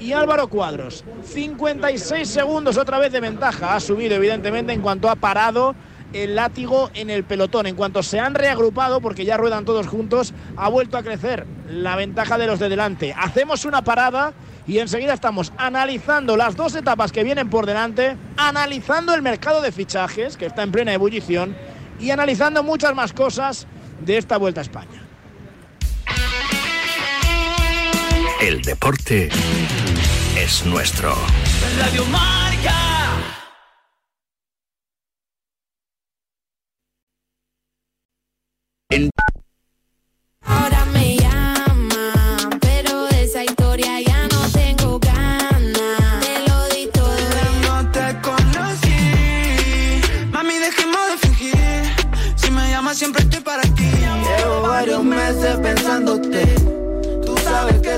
[0.03, 1.05] y Álvaro Cuadros.
[1.25, 3.75] 56 segundos otra vez de ventaja.
[3.75, 5.77] Ha subido evidentemente en cuanto ha parado
[6.13, 7.67] el látigo en el pelotón.
[7.67, 11.95] En cuanto se han reagrupado, porque ya ruedan todos juntos, ha vuelto a crecer la
[11.95, 13.15] ventaja de los de delante.
[13.17, 14.33] Hacemos una parada
[14.67, 19.71] y enseguida estamos analizando las dos etapas que vienen por delante, analizando el mercado de
[19.71, 21.57] fichajes, que está en plena ebullición,
[22.01, 23.67] y analizando muchas más cosas
[24.01, 25.03] de esta Vuelta a España.
[28.41, 29.29] El deporte
[30.37, 31.15] es nuestro.
[31.79, 32.75] Radio Marca.
[40.45, 46.21] Ahora me llama, pero de esa historia ya no tengo ganas.
[46.21, 47.17] Te lo di todo.
[47.63, 50.01] No te conocí.
[50.31, 51.83] Mami, dejemos de fingir.
[52.37, 53.91] Si me llamas, siempre estoy para ti.
[53.91, 56.62] Llevo varios meses pensándote.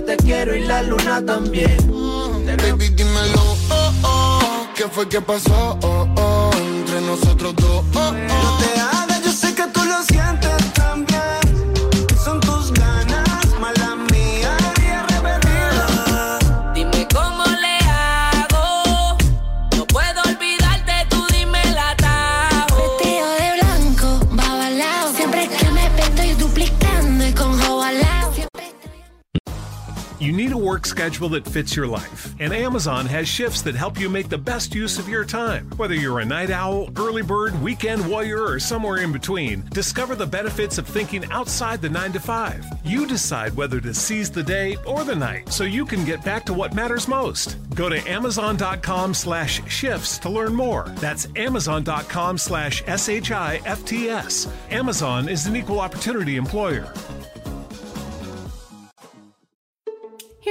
[0.06, 1.76] Te quiero y la luna también.
[2.58, 3.40] Baby, dímelo,
[3.70, 5.78] oh, oh ¿Qué fue que pasó?
[5.82, 7.84] Oh, oh, entre nosotros dos.
[7.94, 8.53] Oh, oh.
[30.24, 34.00] You need a work schedule that fits your life, and Amazon has shifts that help
[34.00, 35.68] you make the best use of your time.
[35.76, 40.26] Whether you're a night owl, early bird, weekend warrior, or somewhere in between, discover the
[40.26, 42.64] benefits of thinking outside the 9 to 5.
[42.86, 46.46] You decide whether to seize the day or the night so you can get back
[46.46, 47.58] to what matters most.
[47.74, 50.84] Go to amazon.com slash shifts to learn more.
[50.94, 54.48] That's amazon.com slash S-H-I-F-T-S.
[54.70, 56.90] Amazon is an equal opportunity employer.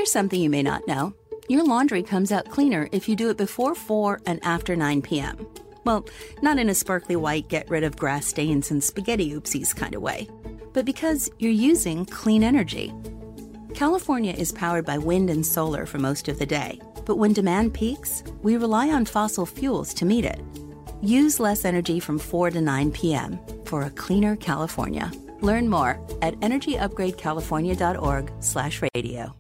[0.04, 1.14] Here's something you may not know
[1.48, 5.48] your laundry comes out cleaner if you do it before 4 and after 9 p.m.
[5.86, 6.06] Well,
[6.42, 10.02] not in a sparkly white, get rid of grass stains and spaghetti oopsies kind of
[10.02, 10.28] way,
[10.74, 12.94] but because you're using clean energy.
[13.74, 17.74] California is powered by wind and solar for most of the day, but when demand
[17.74, 20.42] peaks, we rely on fossil fuels to meet it.
[21.02, 23.40] Use less energy from 4 to 9 p.m.
[23.64, 25.10] for a cleaner California.
[25.40, 29.34] Learn more at energyupgradecalifornia.org/radio.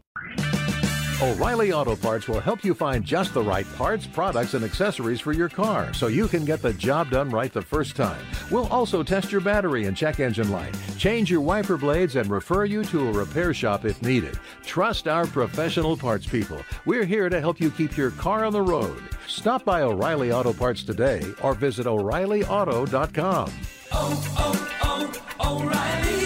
[1.23, 5.31] O'Reilly Auto Parts will help you find just the right parts, products, and accessories for
[5.31, 8.19] your car so you can get the job done right the first time.
[8.51, 12.65] We'll also test your battery and check engine light, change your wiper blades, and refer
[12.65, 14.38] you to a repair shop if needed.
[14.65, 16.62] Trust our professional parts people.
[16.86, 19.01] We're here to help you keep your car on the road.
[19.25, 23.49] Stop by O'Reilly Auto Parts today or visit O'ReillyAuto.com.
[23.93, 25.09] Oh, oh,
[25.39, 26.19] oh, O'Reilly.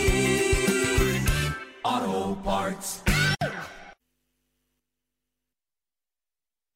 [1.86, 3.04] Auto Parts.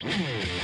[0.02, 0.58] Mm-hmm.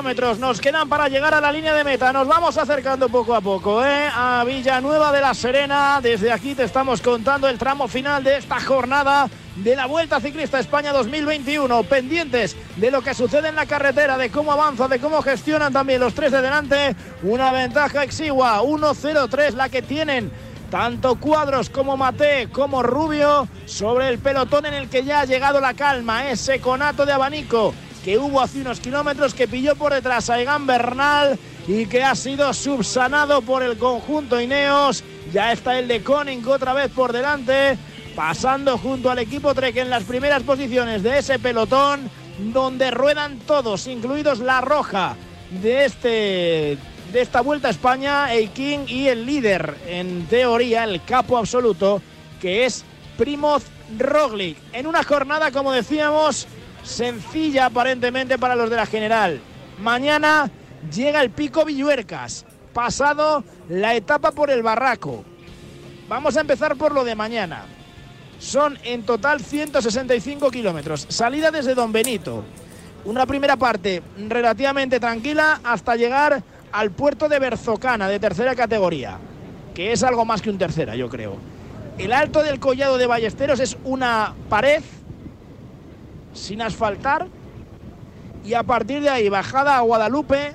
[0.00, 2.10] kilómetros nos quedan para llegar a la línea de meta.
[2.10, 4.08] Nos vamos acercando poco a poco ¿eh?
[4.10, 6.00] a Villanueva de la Serena.
[6.02, 10.58] Desde aquí te estamos contando el tramo final de esta jornada de la Vuelta Ciclista
[10.58, 11.82] España 2021.
[11.82, 16.00] Pendientes de lo que sucede en la carretera, de cómo avanza, de cómo gestionan también
[16.00, 16.96] los tres de delante.
[17.22, 20.32] Una ventaja exigua, 1-0-3 la que tienen
[20.70, 25.60] tanto Cuadros como Mate como Rubio sobre el pelotón en el que ya ha llegado
[25.60, 30.30] la calma, ese conato de abanico que hubo hace unos kilómetros que pilló por detrás
[30.30, 35.04] a Egan Bernal y que ha sido subsanado por el conjunto Ineos.
[35.32, 37.76] Ya está el de Koning otra vez por delante,
[38.16, 42.10] pasando junto al equipo Trek en las primeras posiciones de ese pelotón,
[42.52, 45.16] donde ruedan todos, incluidos la roja
[45.62, 46.78] de este
[47.12, 52.00] de esta vuelta a España, el King y el líder, en teoría, el capo absoluto,
[52.40, 52.84] que es
[53.18, 53.64] Primoz
[53.98, 54.56] Roglic.
[54.72, 56.46] En una jornada, como decíamos,
[56.82, 59.40] sencilla aparentemente para los de la general.
[59.80, 60.50] Mañana
[60.94, 65.24] llega el pico Villuercas, pasado la etapa por el Barraco.
[66.08, 67.64] Vamos a empezar por lo de mañana.
[68.38, 71.06] Son en total 165 kilómetros.
[71.08, 72.44] Salida desde Don Benito.
[73.04, 79.18] Una primera parte relativamente tranquila hasta llegar al puerto de Berzocana, de tercera categoría,
[79.74, 81.36] que es algo más que un tercera, yo creo.
[81.98, 84.82] El alto del collado de Ballesteros es una pared
[86.32, 87.28] sin asfaltar
[88.44, 90.54] y a partir de ahí bajada a Guadalupe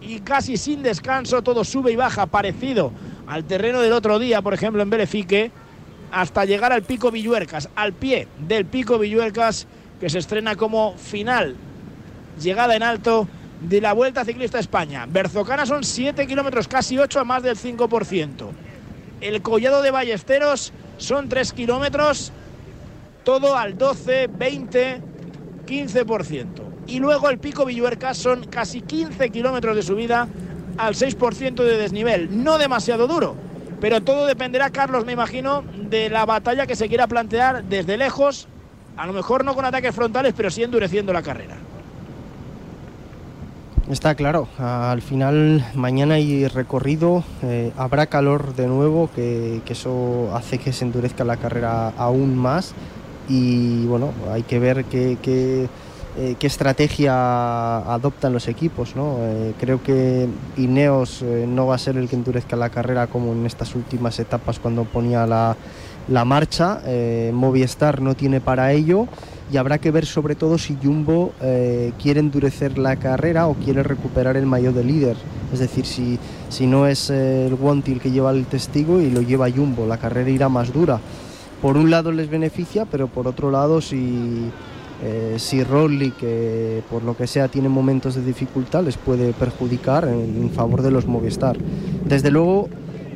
[0.00, 2.92] y casi sin descanso todo sube y baja parecido
[3.26, 5.50] al terreno del otro día, por ejemplo en Belefique,
[6.10, 9.66] hasta llegar al pico Villuercas, al pie del pico Villuercas
[10.00, 11.56] que se estrena como final,
[12.40, 13.28] llegada en alto
[13.60, 15.06] de la Vuelta Ciclista España.
[15.08, 18.50] Berzocana son 7 kilómetros, casi 8 a más del 5%.
[19.20, 22.32] El collado de Ballesteros son 3 kilómetros,
[23.24, 25.00] todo al 12, 20,
[25.66, 26.46] 15%.
[26.86, 30.28] Y luego el pico Villuerca son casi 15 kilómetros de subida
[30.76, 32.42] al 6% de desnivel.
[32.42, 33.36] No demasiado duro,
[33.80, 38.48] pero todo dependerá, Carlos, me imagino, de la batalla que se quiera plantear desde lejos,
[38.96, 41.56] a lo mejor no con ataques frontales, pero sí endureciendo la carrera.
[43.90, 50.30] Está claro, al final mañana hay recorrido, eh, habrá calor de nuevo, que, que eso
[50.34, 52.74] hace que se endurezca la carrera aún más
[53.28, 55.68] y bueno, hay que ver qué, qué,
[56.16, 58.94] eh, estrategia adoptan los equipos.
[58.96, 59.16] ¿no?
[59.20, 63.32] Eh, creo que Ineos eh, no va a ser el que endurezca la carrera como
[63.32, 65.56] en estas últimas etapas cuando ponía la,
[66.08, 66.80] la marcha.
[67.32, 69.06] Movistar no tiene para ello
[69.50, 71.32] y habrá que ver sobre todo si Jumbo
[72.00, 75.16] quiere endurecer la carrera o quiere recuperar el maillot de líder.
[75.52, 76.18] Es decir, si,
[76.48, 79.86] si no es eh, el Wanty el que lleva el testigo y lo lleva Jumbo,
[79.86, 80.98] la carrera irá más dura.
[81.62, 84.50] Por un lado les beneficia, pero por otro lado si,
[85.04, 85.62] eh, si
[86.18, 90.82] que por lo que sea tiene momentos de dificultad, les puede perjudicar en, en favor
[90.82, 91.56] de los Movistar.
[92.04, 92.68] Desde luego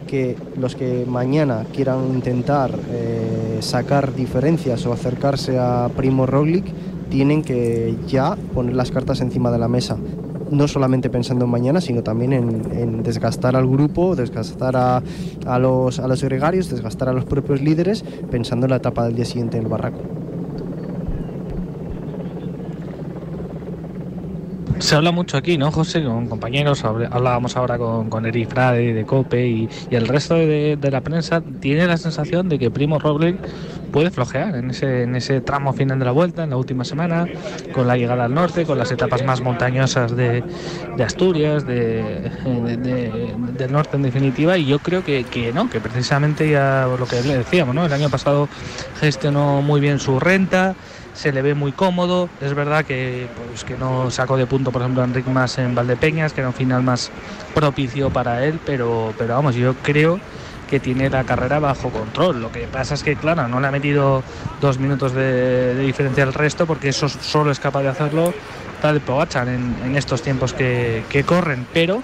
[0.07, 6.65] que los que mañana quieran intentar eh, sacar diferencias o acercarse a Primo Roglic
[7.11, 9.97] tienen que ya poner las cartas encima de la mesa.
[10.51, 15.03] No solamente pensando en mañana, sino también en, desgastar al grupo, desgastar a,
[15.47, 19.17] a los, a los gregarios, desgastar a los propios líderes, pensando en la etapa del
[19.17, 19.99] día siguiente en el barraco.
[24.79, 26.05] Se habla mucho aquí, ¿no, José?
[26.05, 30.77] Con compañeros, hablábamos ahora con, con Eric Frade de COPE y, y el resto de,
[30.79, 33.39] de la prensa tiene la sensación de que Primo Roglic
[33.97, 37.27] puede flojear en ese, en ese tramo final de la vuelta, en la última semana,
[37.73, 40.45] con la llegada al norte, con las etapas más montañosas de,
[41.03, 46.87] Asturias, de- del norte en definitiva, y yo creo que, que no, que precisamente ya
[46.99, 47.87] lo que le decíamos, ¿no?
[47.87, 48.51] El año pasado
[49.01, 50.75] gestionó muy bien su renta,
[51.15, 52.29] se le ve muy cómodo.
[52.43, 55.75] Es verdad que, pues, que no sacó de punto, por ejemplo, a Enric más en
[55.75, 57.11] Valdepeñas, que era un final más
[57.55, 60.21] propicio para él, pero, pero vamos, yo creo
[60.69, 62.41] que tiene la carrera bajo control.
[62.41, 64.23] Lo que pasa es que, claro, no le ha metido
[64.61, 68.35] dos minutos de, diferencia al resto, porque eso solo es capaz de hacerlo
[68.81, 72.03] tal Pogacar en, estos tiempos que, corren, pero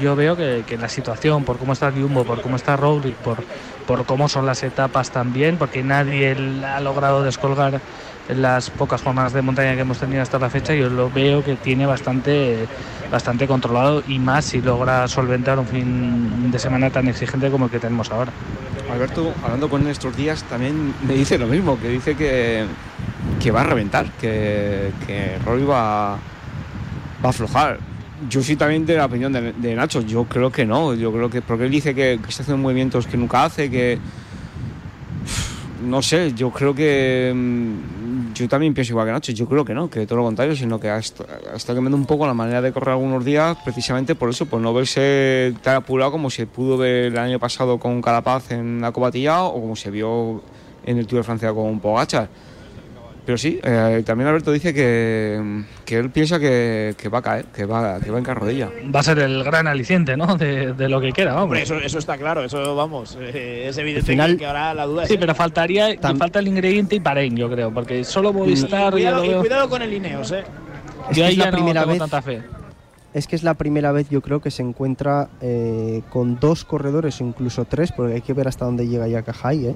[0.00, 4.28] yo veo que, la situación, por cómo está Jumbo, por cómo está Roglic, por, cómo
[4.28, 6.36] son las etapas también, porque nadie
[6.66, 7.80] ha logrado descolgar
[8.28, 11.56] las pocas jornadas de montaña que hemos tenido hasta la fecha, yo lo veo que
[11.56, 12.66] tiene bastante,
[13.10, 17.70] bastante controlado y más si logra solventar un fin de semana tan exigente como el
[17.70, 18.32] que tenemos ahora.
[18.90, 22.64] Alberto, hablando con él estos días, también me dice lo mismo, que dice que,
[23.40, 26.18] que va a reventar, que, que Rory va, va
[27.24, 27.78] a aflojar.
[28.28, 31.40] Yo soy también de la opinión de, Nacho, yo creo que no, yo creo que,
[31.40, 33.98] porque él dice que, que está haciendo movimientos que nunca hace, que...
[35.84, 37.32] No sé, yo creo que...
[38.38, 40.78] Yo también pienso igual que Nacho, yo creo que no, que todo lo contrario, sino
[40.78, 44.14] que ha est- ha estado cambiando un poco la manera de correr algunos días, precisamente
[44.14, 48.00] por eso, por no verse tan apurado como se pudo ver el año pasado con
[48.00, 50.40] Carapaz en la Cobatilla o como se vio
[50.86, 52.28] en el Tour de Francia con Pogachar.
[53.28, 57.44] Pero sí, eh, también Alberto dice que, que él piensa que, que va a caer,
[57.54, 58.70] que va, que va en carrodilla.
[58.94, 60.38] Va a ser el gran aliciente, ¿no?
[60.38, 61.42] De, de lo que queda, vamos.
[61.44, 64.86] Hombre, eso, eso está claro, eso vamos, eh, es evidente final- que, que ahora la
[64.86, 65.10] duda es...
[65.10, 69.24] Sí, pero faltaría falta el ingrediente y Bahrein, yo creo, porque solo Movistar y cuidado,
[69.26, 70.44] y cuidado con el Ineos, ¿eh?
[71.10, 72.42] Es Yo ahí es la ya no primera tengo vez- tanta fe.
[73.12, 77.20] Es que es la primera vez yo creo que se encuentra eh, con dos corredores,
[77.20, 79.74] o incluso tres, porque hay que ver hasta dónde llega ya Cajay, ¿eh?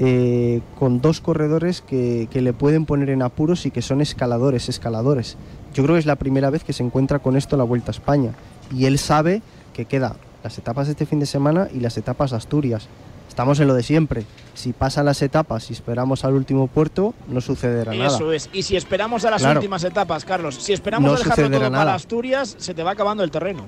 [0.00, 4.68] Eh, con dos corredores que, que le pueden poner en apuros y que son escaladores,
[4.68, 5.36] escaladores.
[5.74, 7.94] Yo creo que es la primera vez que se encuentra con esto la Vuelta a
[7.96, 8.32] España.
[8.74, 9.42] Y él sabe
[9.74, 12.86] que queda las etapas de este fin de semana y las etapas de Asturias.
[13.28, 14.24] Estamos en lo de siempre.
[14.54, 18.06] Si pasan las etapas y esperamos al último puerto, no sucederá nada.
[18.06, 18.48] Eso es.
[18.52, 19.58] Y si esperamos a las Claro.
[19.60, 21.94] últimas etapas, Carlos, si esperamos No a dejarlo todo para nada.
[21.94, 23.64] Asturias, se te va acabando el terreno.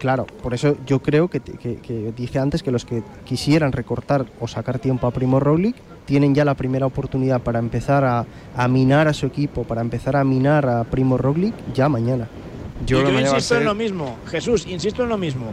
[0.00, 4.24] Claro, por eso yo creo que, que- que dije antes que los que quisieran recortar
[4.40, 5.76] o sacar tiempo a Primo Roglic
[6.06, 8.24] tienen ya la primera oportunidad para empezar a,
[8.56, 12.26] a minar a su equipo, para empezar a minar a Primo Roglic ya mañana.
[12.98, 15.52] y yo insisto en lo mismo, Jesús, insisto en lo mismo.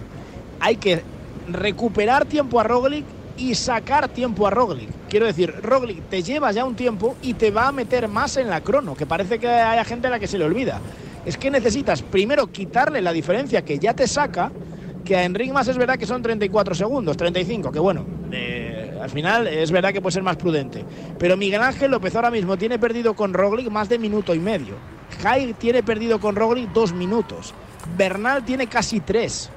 [0.61, 1.03] Hay que
[1.51, 3.03] recuperar tiempo a Roglic
[3.37, 4.89] y sacar tiempo a Roglic.
[5.09, 8.49] Quiero decir, Roglic te lleva ya un tiempo y te va a meter más en
[8.49, 10.79] la crono, que parece que hay gente a la que se le olvida.
[11.27, 14.49] Es que necesitas primero quitarle la diferencia que ya te saca,
[15.03, 19.09] que a Enric más es verdad que son 34 segundos, 35, que bueno, eh, al
[19.09, 20.85] final es verdad que puede ser más prudente.
[21.19, 24.75] Pero Miguel Ángel López ahora mismo tiene perdido con Roglic más de minuto y medio.
[25.21, 27.53] Jai tiene perdido con Roglic dos minutos.
[27.97, 29.49] Bernal tiene casi tres.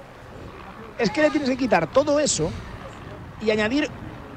[0.99, 2.51] Es que le tienes que quitar todo eso
[3.41, 3.89] y añadir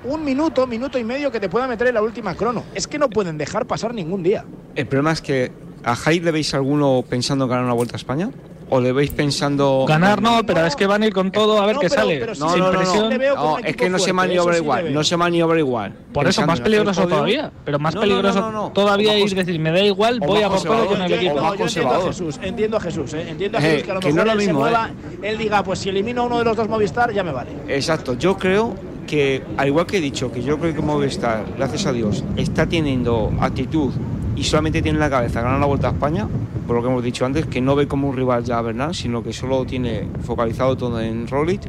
[0.03, 2.63] un minuto, minuto y medio que te pueda meter en la última crono.
[2.75, 4.45] Es que no pueden dejar pasar ningún día.
[4.75, 5.51] El problema es que
[5.83, 8.29] ¿A Jai le veis alguno pensando en ganar una vuelta a España?
[8.69, 9.85] ¿O le veis pensando.
[9.87, 12.25] Ganar no, pero es que van a ir con todo a ver qué sale.
[12.25, 12.77] No, Sin no, no, no.
[12.79, 13.09] presión.
[13.35, 14.91] No, es que no se maniobra igual.
[14.93, 15.93] No se maniobra igual.
[16.11, 17.51] Por eso, más peligroso todavía.
[17.65, 18.71] Pero más No, no, peligroso no, no, no.
[18.71, 21.35] todavía ir decir, me da igual, voy a por todo con el equipo.
[21.35, 22.01] No, yo entiendo a.
[22.07, 23.25] Jesús, entiendo a Jesús, ¿eh?
[23.29, 24.59] entiendo a Eh, Jesús que a lo que mejor no es lo él se mismo,
[24.61, 24.89] mueva,
[25.21, 27.51] él diga, pues si elimino a uno de los dos Movistar, ya me vale.
[27.67, 28.73] Exacto, yo creo
[29.05, 32.65] que, al igual que he dicho, que yo creo que Movistar, gracias a Dios, está
[32.65, 33.91] teniendo actitud
[34.35, 36.27] y solamente tiene en la cabeza ganar la Vuelta a España,
[36.67, 38.95] por lo que hemos dicho antes, que no ve como un rival ya a Bernal,
[38.95, 41.61] sino que solo tiene focalizado todo en Roglic.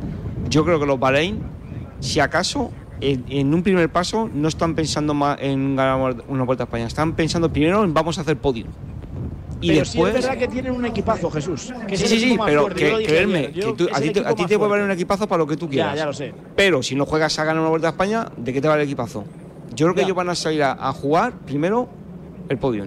[0.48, 1.40] Yo creo que los Bahrein,
[2.00, 6.64] si acaso, en, en un primer paso, no están pensando más en ganar una Vuelta
[6.64, 8.66] a España, están pensando primero en vamos a hacer podio.
[9.60, 10.12] Y pero después...
[10.12, 11.72] sí es verdad que tienen un equipazo, Jesús.
[11.88, 14.34] Que Sí, sí, sí, pero fuerte, que, dije creerme, que tú- a ti, te- a
[14.34, 15.96] ti te puede valer un equipazo para lo que tú Ya, quieras.
[15.96, 16.34] ya lo sé.
[16.56, 18.88] Pero si no juegas a ganar una vuelta a España, ¿de qué te vale el
[18.88, 19.24] equipazo?
[19.74, 20.06] Yo creo que Ya.
[20.06, 21.88] ellos van a salir a, a jugar primero
[22.48, 22.86] el podio.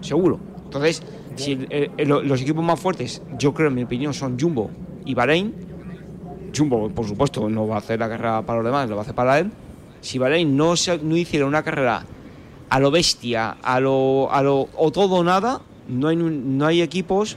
[0.00, 0.38] Seguro.
[0.64, 1.02] Entonces,
[1.36, 4.70] si el- el- el- los equipos más fuertes, yo creo, en mi opinión, son Jumbo
[5.04, 5.54] y Bahrein.
[6.56, 9.04] Jumbo, por supuesto, no va a hacer la carrera para los demás, lo va a
[9.04, 9.50] hacer para él.
[10.00, 12.04] Si Bahrein no, se- no hiciera una carrera
[12.70, 16.82] a lo bestia, a lo, a lo o todo o nada, no hay, no hay
[16.82, 17.36] equipos,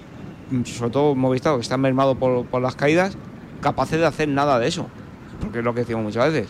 [0.51, 3.17] mm, sobre todo Movistar, que están mermados por, por las caídas,
[3.61, 4.87] capaces de hacer nada de eso.
[5.41, 6.49] Porque es lo que decimos muchas veces.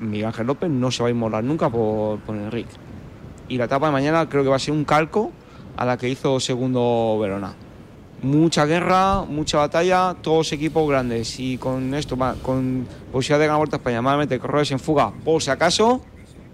[0.00, 2.70] Miguel Ángel López no se va a inmolar nunca por, por Enrique.
[3.52, 5.30] Y la etapa de mañana creo que va a ser un calco
[5.76, 7.52] a la que hizo segundo Verona.
[8.22, 11.38] Mucha guerra, mucha batalla, todos equipos grandes.
[11.38, 15.42] Y con esto, con posibilidad de ganar Vuelta a España, malamente corredores en fuga, por
[15.42, 16.00] si acaso,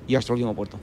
[0.08, 0.80] y hasta el último puerto.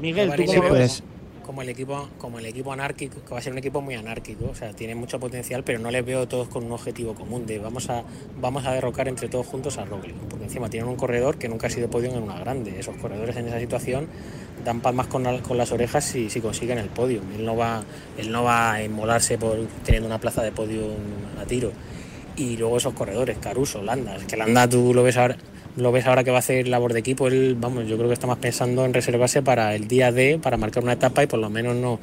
[0.00, 1.04] Miguel, ¿tú cómo veo ves?
[1.46, 4.50] Como el equipo, como el equipo anárquico, que va a ser un equipo muy anárquico,
[4.50, 7.60] o sea, tiene mucho potencial, pero no les veo todos con un objetivo común de
[7.60, 8.02] vamos a,
[8.40, 11.68] vamos a derrocar entre todos juntos a Roglic, porque encima tienen un corredor que nunca
[11.68, 12.80] ha sido podio en una grande.
[12.80, 14.08] Esos corredores en esa situación
[14.64, 17.20] dan palmas con, con las orejas si, si consiguen el podio.
[17.36, 17.84] Él no va,
[18.18, 20.82] él no va a inmolarse por teniendo una plaza de podio
[21.40, 21.70] a tiro.
[22.36, 25.36] Y luego esos corredores, Caruso, Landa, es que Landa tú lo ves ahora,
[25.76, 28.14] lo ves ahora que va a hacer labor de equipo, él, vamos, yo creo que
[28.14, 31.38] está más pensando en reservarse para el día D, para marcar una etapa y por
[31.38, 32.00] lo menos no,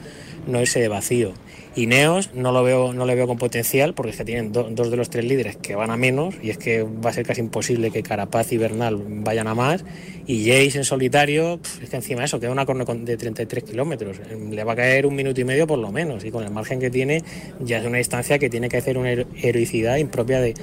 [0.47, 1.33] no irse de vacío.
[1.75, 4.69] Y Neos no lo veo, no le veo con potencial, porque es que tienen do-
[4.69, 7.25] dos de los tres líderes que van a menos, y es que va a ser
[7.25, 9.83] casi imposible que Carapaz y Bernal vayan a más.
[10.27, 14.17] Y Jace en solitario, es que encima eso, queda una corona de 33 kilómetros.
[14.51, 16.79] Le va a caer un minuto y medio por lo menos, y con el margen
[16.79, 17.23] que tiene,
[17.59, 20.53] ya es una distancia que tiene que hacer una hero- heroicidad impropia de,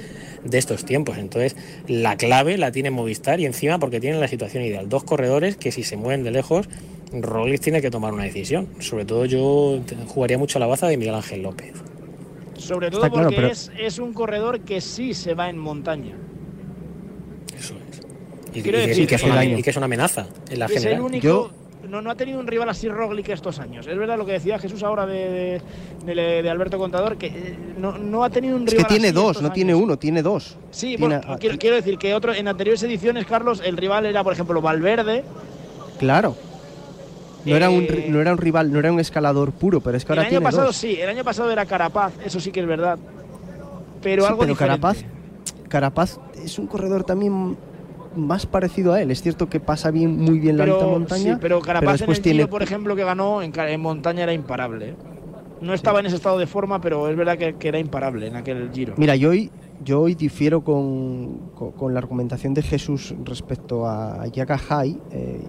[0.43, 1.17] de estos tiempos.
[1.17, 1.55] Entonces,
[1.87, 4.89] la clave la tiene Movistar y encima porque tienen la situación ideal.
[4.89, 6.67] Dos corredores que si se mueven de lejos,
[7.13, 8.67] Roglic tiene que tomar una decisión.
[8.79, 11.73] Sobre todo yo jugaría mucho a la baza de Miguel Ángel López.
[12.57, 15.57] Sobre todo Está claro, porque pero- es, es un corredor que sí se va en
[15.57, 16.15] montaña.
[18.53, 20.79] Y decir y que es una, y que es una amenaza en la es el
[20.79, 21.01] general.
[21.01, 21.51] único.
[21.91, 23.85] No, no ha tenido un rival así Roglic estos años.
[23.85, 25.61] Es verdad lo que decía Jesús ahora de,
[26.05, 28.93] de, de- de Alberto Contador, que eh, no, no ha tenido un Es rival que
[28.93, 30.55] tiene así dos, no tiene uno, tiene dos.
[30.71, 34.23] Sí, Tiene- bueno, quiero, quiero decir que otro, en anteriores ediciones, Carlos, el rival era,
[34.23, 35.25] por ejemplo, Valverde.
[35.99, 36.37] Claro.
[37.43, 40.05] No, era un, Eh, no era un rival, no era un escalador puro, pero es
[40.05, 40.77] que El ahora año tiene pasado dos.
[40.77, 42.97] sí, el año pasado era Carapaz, eso sí que es verdad.
[44.01, 44.79] Pero Sí, algo pero diferente.
[44.81, 45.03] Carapaz,
[45.67, 47.57] Carapaz es un corredor también
[48.15, 49.11] más parecido a él.
[49.11, 51.97] Es cierto que pasa bien, muy bien la pero, alta montaña, sí, pero Carapaz en
[51.97, 54.89] después el tiene Giro, por ejemplo, que ganó en, en montaña era imparable.
[54.89, 54.95] ¿eh?
[55.61, 58.35] No estaba en ese estado de forma, pero es verdad que, que era imparable en
[58.35, 58.95] aquel Giro.
[58.97, 59.51] Mira, yo hoy,
[59.83, 65.39] yo hoy difiero con, con- con la argumentación de Jesús respecto a Yaka Hai eh,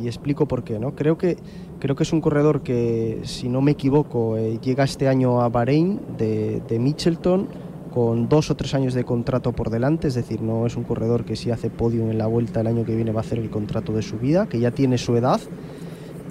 [0.00, 0.78] y, y explico por qué.
[0.78, 0.94] ¿no?
[0.94, 1.36] Creo, que,
[1.80, 5.50] creo que es un corredor que, si no me equivoco, eh, llega este año a
[5.50, 7.46] Bahrein de, de Mitchelton
[7.94, 11.24] con dos o tres años de contrato por delante, es decir, no es un corredor
[11.24, 13.50] que si hace podio en la vuelta el año que viene va a hacer el
[13.50, 15.40] contrato de su vida, que ya tiene su edad,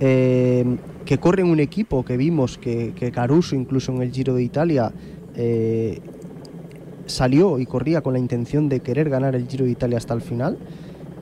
[0.01, 0.65] eh,
[1.05, 4.43] que corre en un equipo que vimos que, que Caruso incluso en el Giro de
[4.43, 4.91] Italia
[5.35, 6.01] eh,
[7.05, 10.21] salió y corría con la intención de querer ganar el Giro de Italia hasta el
[10.21, 10.57] final.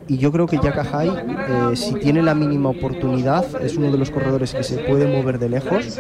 [0.08, 3.98] Y yo creo que Yaka Hai, eh, si tiene la mínima oportunidad, es uno de
[3.98, 6.00] los corredores que se puede mover de lejos,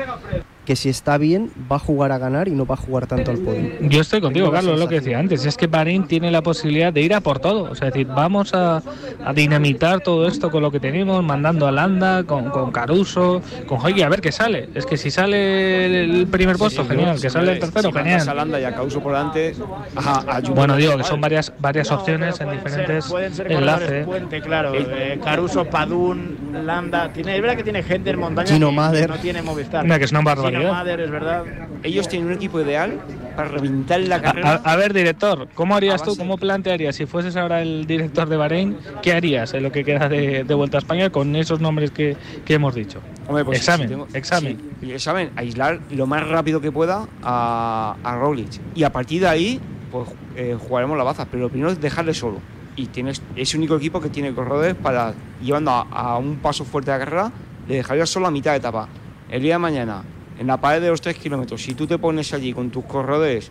[0.65, 3.31] que si está bien va a jugar a ganar y no va a jugar tanto
[3.31, 3.71] al podio.
[3.81, 5.45] Yo estoy contigo, Carlos, lo que decía antes.
[5.45, 7.63] Es que Bahrein tiene la posibilidad de ir a por todo.
[7.63, 8.81] O sea, es decir, vamos a,
[9.25, 13.79] a dinamitar todo esto con lo que tenemos, mandando a Landa, con, con Caruso, con
[13.79, 14.69] Hoyge, a ver qué sale.
[14.75, 17.19] Es que si sale el primer puesto, genial.
[17.19, 18.35] Que sale el tercero, si a genial.
[18.35, 19.55] Landa y a Causo por delante,
[19.95, 23.11] a, a Bueno, no digo que son varias varias opciones en diferentes
[23.47, 23.90] enlaces.
[24.05, 24.73] Puente, claro.
[24.73, 27.11] El- eh, Caruso, Padún, Landa.
[27.13, 29.09] Tiene, es verdad que tiene gente en montaña que Mader.
[29.09, 29.83] no tiene Movistar.
[29.83, 30.59] Mira, que es una barbaridad.
[30.61, 31.43] Gino Mader, es verdad.
[31.83, 32.99] Ellos tienen un equipo ideal
[33.35, 34.61] para reventar la A, carrera.
[34.63, 38.27] a- a ver, director, ¿cómo harías A tú, cómo plantearías, si fueses ahora el director
[38.27, 41.59] de Bahrein, qué harías en lo que queda de, de Vuelta a España con esos
[41.61, 42.15] nombres que,
[42.45, 42.99] que hemos dicho?
[43.27, 44.57] Hombre, pues Examen, si tengo- examen.
[44.81, 48.49] sí, examen, aislar lo más rápido que pueda a, a Roglic.
[48.75, 49.59] Y a partir de ahí,
[49.91, 51.25] pues eh, jugaremos la baza.
[51.31, 52.39] Pero lo primero es dejarle solo.
[52.76, 56.91] Y tienes ese único equipo que tiene corredores para, llevando a, a un paso fuerte
[56.91, 57.32] de la carrera,
[57.67, 58.88] le dejaría solo a mitad de etapa.
[59.30, 60.03] El día de mañana,
[60.39, 63.49] en la pared de los 3 kilómetros, si tú te pones allí con tus corredores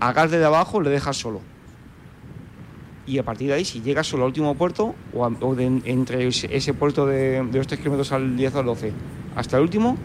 [0.00, 1.40] a gas de abajo, le dejas solo.
[3.06, 5.82] Y a partir de ahí, si llegas solo al último puerto, o, a- o de-
[5.84, 8.92] entre ese, puerto de, de los 3 kilómetros al 10 o al 12,
[9.36, 9.96] hasta el último,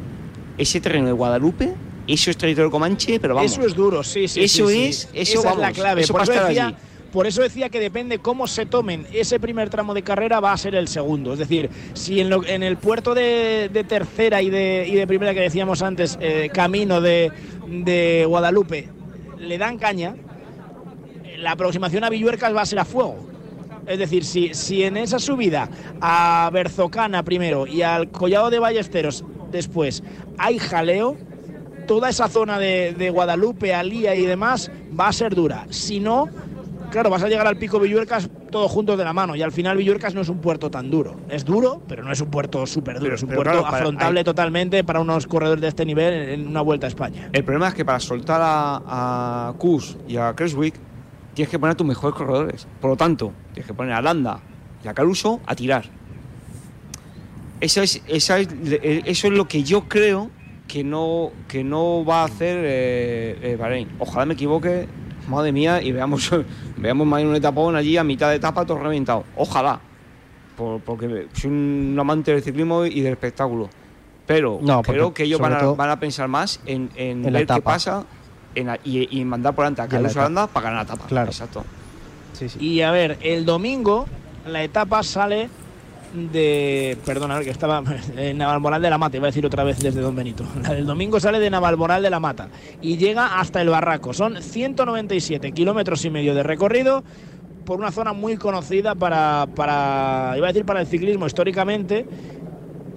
[0.58, 1.74] ese terreno de Guadalupe,
[2.08, 3.52] eso es territorio comanche, pero vamos.
[3.54, 4.42] Eso es duro, sí, sí.
[4.44, 4.84] Eso sí, sí.
[4.90, 6.02] es, eso Esa vamos, es la clave.
[6.02, 6.76] eso por, eso decía, allí.
[7.12, 10.58] Por eso decía que depende cómo se tomen ese primer tramo de carrera, va a
[10.58, 11.34] ser el segundo.
[11.34, 16.50] Es decir, si en, el puerto de, tercera y de, primera que decíamos antes, eh,
[16.54, 18.90] camino de, Guadalupe,
[19.38, 20.16] le dan caña,
[21.38, 23.28] la aproximación a Villuercas va a ser a fuego.
[23.88, 29.24] Es decir, si, si en esa subida a Berzocana primero y al Collado de Ballesteros
[29.52, 30.04] después
[30.38, 31.18] hay jaleo,
[31.88, 35.66] toda esa zona de, de Guadalupe, Alía y demás va a ser dura.
[35.72, 36.30] Si no,
[36.90, 39.78] claro, vas a llegar al pico Villuercas todos juntos de la mano y al final
[39.78, 41.16] Villuercas no es un puerto tan duro.
[41.30, 43.78] Es duro, pero no es un puerto súper duro, Pero- es un puerto claro, para-
[43.78, 47.30] afrontable hay- totalmente para unos corredores de este nivel en una vuelta a España.
[47.32, 50.76] El problema es que para soltar a, a Kus y a Creswick
[51.34, 52.68] tienes que poner a tus mejores corredores.
[52.82, 54.40] Por lo tanto, tienes que poner a Landa
[54.84, 55.86] y a Caruso a tirar.
[57.62, 60.30] Eso es, esa es, eh, eso es lo que yo creo
[60.68, 63.90] que no, que no va a hacer eh, eh, Bahrein.
[64.00, 64.88] Ojalá me equivoque,
[65.30, 66.30] madre mía, y veamos,
[66.78, 69.24] veamos más un etapón allí a mitad de etapa todo reventado.
[69.36, 69.80] Ojalá.
[70.58, 73.70] Por- porque soy un amante del ciclismo y del espectáculo.
[74.26, 77.34] Pero No, creo que ellos van a, todo- van a pensar más en, en En
[77.34, 78.04] la ver qué pasa
[78.56, 80.16] en y, y mandar por delante a en Carlos.
[80.16, 81.08] Holanda para ganar la etapa.
[81.08, 81.30] Claro.
[81.32, 81.64] Exacto.
[82.60, 84.06] Y a ver, el domingo
[84.46, 85.50] la etapa sale
[86.14, 86.98] de.
[87.06, 87.84] Perdona, que estaba
[88.18, 90.44] en Navalmoral de la Mata, iba a decir otra vez desde Don Benito.
[90.64, 92.50] La del domingo sale de Navalmoral de la Mata
[92.82, 94.14] y llega hasta el Barraco.
[94.14, 97.04] Son 197 kilómetros y medio de recorrido
[97.66, 100.34] por una zona muy conocida para, para.
[100.36, 102.06] iba a decir para el ciclismo históricamente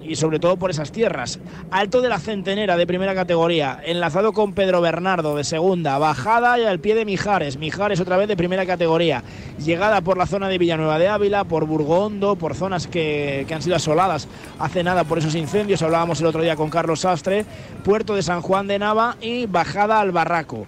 [0.07, 1.39] y sobre todo por esas tierras.
[1.71, 6.65] Alto de la Centenera de primera categoría, enlazado con Pedro Bernardo de segunda, bajada y
[6.65, 9.23] al pie de Mijares, Mijares otra vez de primera categoría,
[9.57, 13.61] llegada por la zona de Villanueva de Ávila, por Burgondo, por zonas que, que han
[13.61, 14.27] sido asoladas
[14.59, 17.45] hace nada por esos incendios, hablábamos el otro día con Carlos Sastre,
[17.83, 20.67] puerto de San Juan de Nava y bajada al Barraco.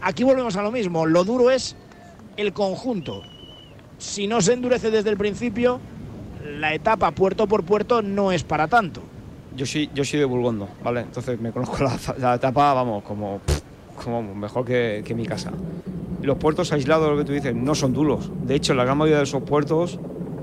[0.00, 1.76] Aquí volvemos a lo mismo, lo duro es
[2.36, 3.22] el conjunto.
[3.98, 5.80] Si no se endurece desde el principio,
[6.44, 9.02] la etapa puerto por puerto no es para tanto.
[9.56, 11.00] Yo soy, yo soy de Burgondo, ¿vale?
[11.02, 11.78] Entonces me conozco
[12.18, 13.40] la, etapa, vamos, como,
[14.02, 15.52] como mejor que, mi casa.
[16.22, 18.30] Los puertos aislados, lo que tú dices, no son duros.
[18.44, 19.98] De hecho, la gran mayoría de esos puertos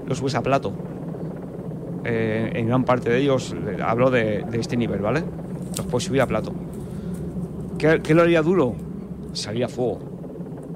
[0.08, 0.74] los subes a plato.
[2.04, 5.24] Eh, en gran parte de ellos hablo de, este nivel, ¿vale?
[5.76, 6.54] Los puedes subir a plato.
[7.78, 8.76] ¿Qué, qué lo haría duro?
[9.34, 10.19] Salir a fuego.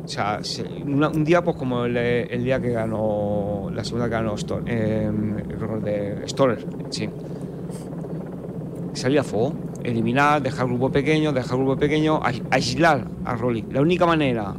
[0.03, 4.11] O sea, se- una- un día, pues como el, día que ganó, la segunda que
[4.11, 5.09] ganó Stor- eh,
[5.81, 7.09] de Storer, sí.
[8.93, 13.65] Salir a fuego, eliminar, dejar grupo pequeño, dejar grupo pequeño, ais- aislar a Rolly.
[13.71, 14.53] La única manera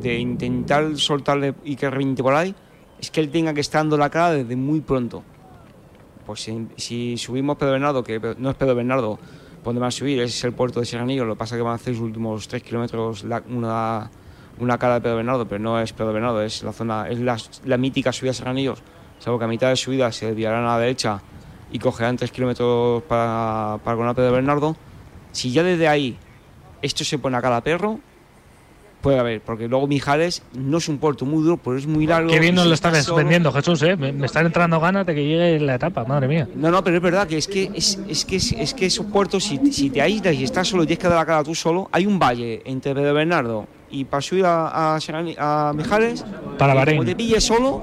[0.00, 2.54] de intentar soltarle y que reviente por ahí
[3.00, 5.24] es que él tenga que estar dando la cara desde muy pronto.
[6.24, 9.18] Pues si, subimos Pedro Bernardo, que no es Pedro Bernardo,
[9.64, 11.72] donde van a subir, es el puerto de Serranillo, lo que pasa es que van
[11.72, 14.10] a hacer los últimos 3 kilómetros una,
[14.62, 17.36] una cara de Pedro Bernardo, pero no es Pedro Bernardo, es la zona, es la,
[17.64, 18.82] la mítica subida a Serranillos,
[19.18, 21.20] salvo que a mitad de subida se desviarán a la derecha
[21.72, 24.76] y cogerán 3 kilómetros para, para con Pedro Bernardo.
[25.32, 26.16] Si ya desde ahí
[26.82, 27.98] esto se pone a cada perro,
[29.00, 32.30] puede haber, porque luego Mijares no es un puerto muy duro, pero es muy largo.
[32.30, 33.96] Qué bien nos lo solo- vendiendo, Jesús, ¿eh?
[33.96, 36.48] Me, me están entrando ganas de que llegue la etapa, madre mía.
[36.54, 39.06] no, no, pero es verdad que es que es, es que es, es que esos
[39.06, 41.54] puertos, si, si te aíslas y estás solo y tienes que dar la cara tú
[41.54, 44.98] solo, hay un valle entre Pedro Bernardo y para subir a, a,
[45.38, 46.24] a Mijares.
[46.58, 46.98] Para Bahrein.
[46.98, 47.82] Como te pilles solo,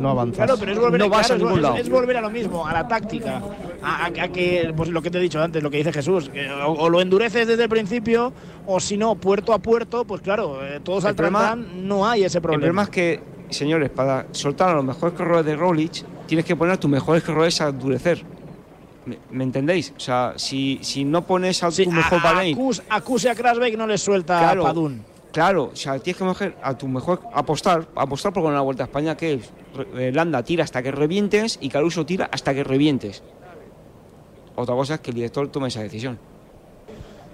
[0.00, 0.46] no avanzas.
[0.46, 1.76] Claro, pero es volver, No vas claro, a ningún es- lado.
[1.76, 3.40] es volver a lo mismo, a la táctica,
[3.82, 6.28] a, a- a que, pues lo que te he dicho antes, lo que dice Jesús,
[6.28, 8.32] que o, o lo endureces desde el principio,
[8.66, 12.24] o si no, puerto a puerto, pues claro, eh, todos El al problema- no hay
[12.24, 12.60] ese el problema.
[12.60, 13.20] problema es que,
[13.50, 17.60] señores, para soltar a los mejores corredores de Rolich, tienes que poner tus mejores corredores
[17.60, 18.24] a endurecer.
[19.06, 19.94] ¿Me, me entendéis?
[19.96, 22.58] O sea, si, si no pones a tu mejor a, a, Bahrein,
[22.90, 24.64] a Kus y a Krasbeck no les suelta Claro.
[24.64, 25.02] Padún.
[25.38, 28.82] Claro, o sea, tienes que coger a tu mejor apostar, apostar por ganar la Vuelta
[28.82, 29.52] a España, que es
[29.96, 33.22] eh, Landa tira hasta que revientes y Caruso tira hasta que revientes.
[34.56, 36.18] Otra cosa es que el director tome esa decisión.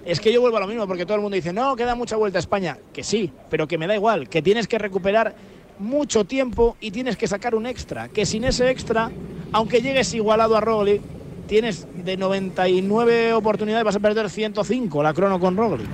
[0.05, 2.15] Es que yo vuelvo a lo mismo, porque todo el mundo dice, no, queda mucha
[2.15, 2.77] vuelta a España.
[2.93, 5.33] Que sí, pero que me da igual, que tienes que recuperar
[5.79, 8.09] mucho tiempo y tienes que sacar un extra.
[8.09, 9.09] Que sin ese extra,
[9.51, 11.01] aunque llegues igualado a Rogli,
[11.47, 15.89] tienes de 99 oportunidades, vas a perder 105 la crono con Roglic.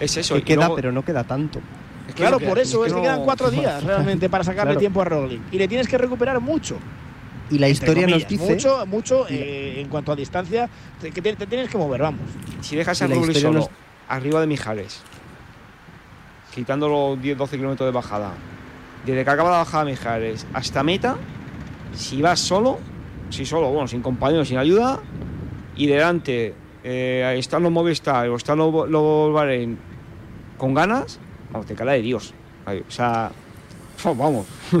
[0.00, 0.34] Es eso.
[0.34, 1.60] Que y queda, luego- pero no queda tanto.
[2.08, 4.42] es que Claro, no queda- por eso es que no- quedan cuatro días realmente para
[4.42, 4.80] sacarle Claro.
[4.80, 5.40] tiempo a Roglic.
[5.52, 6.76] Y le tienes que recuperar mucho.
[7.50, 8.52] Y la historia nos dice.
[8.52, 10.68] Mucho, mucho eh, en cuanto a distancia,
[11.00, 12.22] te, que te, te tienes que mover, vamos.
[12.60, 13.70] Si dejas a Roglic solo nos-
[14.08, 15.02] arriba de Mijares,
[16.54, 18.32] quitando los 10-12 kilómetros de bajada,
[19.06, 21.16] desde que acaba la bajada de Mijares hasta meta,
[21.94, 22.78] si vas solo,
[23.30, 25.00] si solo, bueno, sin compañeros, sin ayuda,
[25.76, 29.78] y delante eh, están los Movistar o están los, los Bahrein
[30.60, 31.18] con ganas,
[31.50, 32.34] vamos, te cala de Dios.
[32.66, 33.32] O sea,
[34.04, 34.46] vamos.
[34.72, 34.80] La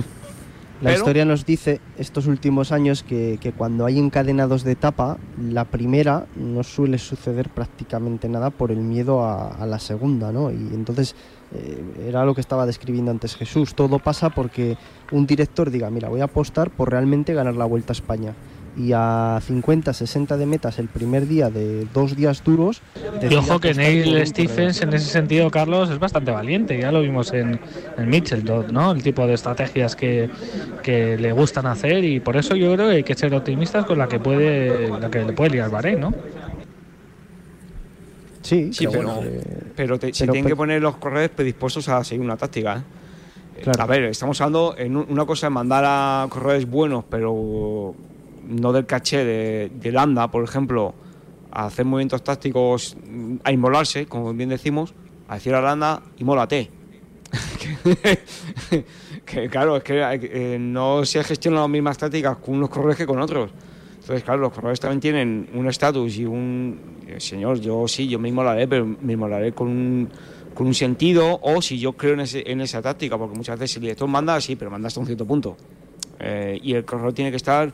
[0.90, 5.64] Pero- historia nos dice estos últimos años que, que cuando hay encadenados de etapa, la
[5.66, 10.50] primera no suele suceder prácticamente nada por el miedo a, a la segunda, ¿no?
[10.50, 11.14] Y entonces
[11.54, 13.74] eh, era lo que estaba describiendo antes Jesús.
[13.74, 14.78] Todo pasa porque
[15.12, 18.32] un director diga, mira, voy a apostar por realmente ganar la Vuelta a España.
[18.76, 22.80] Y a 50, 60 de metas el primer día de dos días duros.
[23.20, 26.78] Y ojo que Neil Stephens en ese sentido, Carlos, es bastante valiente.
[26.78, 27.58] Ya lo vimos en,
[27.98, 28.92] en Mitchelton, ¿no?
[28.92, 30.30] El tipo de estrategias que,
[30.82, 33.98] que le gustan hacer y por eso yo creo que hay que ser optimistas con
[33.98, 36.14] la que puede la que le puede liar Bahrein, ¿no?
[38.42, 39.42] Sí, Sí, pero pero, bueno, eh,
[39.76, 42.78] pero te- se pero tienen que poner los corredores predispuestos a seguir una táctica.
[42.78, 43.62] ¿eh?
[43.64, 43.82] Claro.
[43.82, 47.94] A ver, estamos hablando, en un- una cosa es mandar a corredores buenos, pero
[48.50, 50.94] no del caché de, de Landa, por ejemplo,
[51.50, 54.94] a hacer movimientos tácticos, mm, a inmolarse, como bien decimos,
[55.28, 56.70] a decir a Landa, inmólate.
[59.24, 63.06] que, claro, es que eh, no se gestionan las mismas tácticas con unos corredores que
[63.06, 63.50] con otros.
[64.00, 66.78] Entonces, claro, los corredores también tienen un estatus y un...
[67.06, 70.08] eh, Señor, yo sí, yo me inmolaré, pero me inmolaré con un,
[70.54, 73.76] con un sentido o si yo creo en, ese- en esa táctica, porque muchas veces
[73.76, 75.56] el director manda, sí, pero manda hasta un cierto punto.
[76.18, 77.72] Eh, y el corredor tiene que estar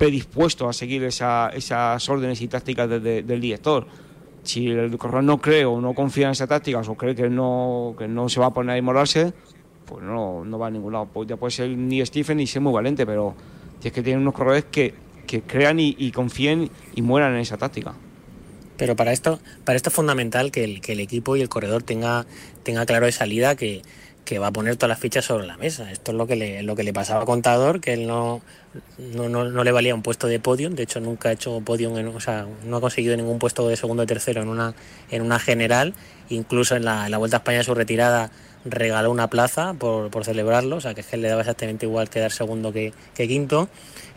[0.00, 3.86] predispuesto a seguir esa- esas órdenes y tácticas de- de- del director.
[4.42, 7.94] Si el corredor no cree o no confía en esas tácticas o cree que no,
[7.98, 9.34] que no se va a poner a inmolarse,
[9.84, 11.06] pues no, no va a ningún lado.
[11.12, 13.34] Pues ya puede ser ni Stephen ni ser muy valiente, pero
[13.78, 14.94] tienes que tener unos corredores que,
[15.26, 17.92] que crean y, y confíen y mueran en esa táctica.
[18.78, 21.82] Pero para esto, para esto es fundamental que el, que el equipo y el corredor
[21.82, 22.24] tenga,
[22.62, 23.82] tenga claro de salida que,
[24.24, 25.90] que va a poner todas las fichas sobre la mesa.
[25.90, 28.40] Esto es lo que le, lo que le pasaba a Contador, que él no,
[28.98, 31.96] no, no, no le valía un puesto de podium, de hecho nunca ha hecho podium,
[31.98, 34.74] en- o sea, no ha conseguido ningún puesto de segundo o tercero en una,
[35.10, 35.94] en una general,
[36.28, 38.30] incluso en la, en la Vuelta a España de su retirada
[38.64, 42.10] regaló una plaza por, por celebrarlo, o sea que es que le daba exactamente igual
[42.10, 43.68] quedar segundo que, que quinto,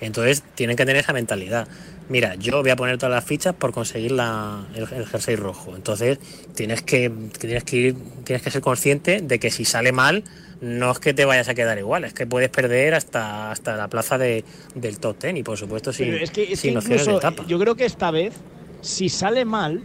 [0.01, 1.68] entonces tienen que tener esa mentalidad.
[2.14, 5.76] Mira, yo voy a poner todas las fichas por conseguir la, el, el jersey rojo.
[5.76, 6.20] Entonces
[6.53, 10.24] tienes que, tienes que ir, tienes que ser consciente de que si sale mal,
[10.61, 13.88] no es que te vayas a quedar igual, es que puedes perder hasta, hasta la
[13.88, 14.45] plaza de,
[14.76, 17.47] del top ten y por supuesto sin, es que, es que sin de etapa.
[17.47, 18.36] yo creo que esta vez,
[18.82, 19.82] si sale mal,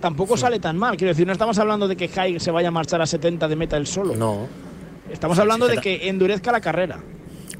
[0.00, 0.96] tampoco sale tan mal.
[0.96, 3.54] Quiero decir, no estamos hablando de que Haig se vaya a marchar a 70 de
[3.54, 4.16] meta él solo.
[4.16, 4.48] No.
[5.12, 6.98] Estamos hablando de que endurezca la carrera.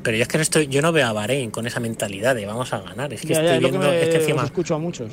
[0.04, 2.46] Pero yo es que no estoy, yo no veo a Bahrein con esa mentalidad de
[2.46, 3.12] vamos a ganar.
[3.12, 5.12] Es que Ya, estoy es lo que viendo, me- es que encima escucho a muchos.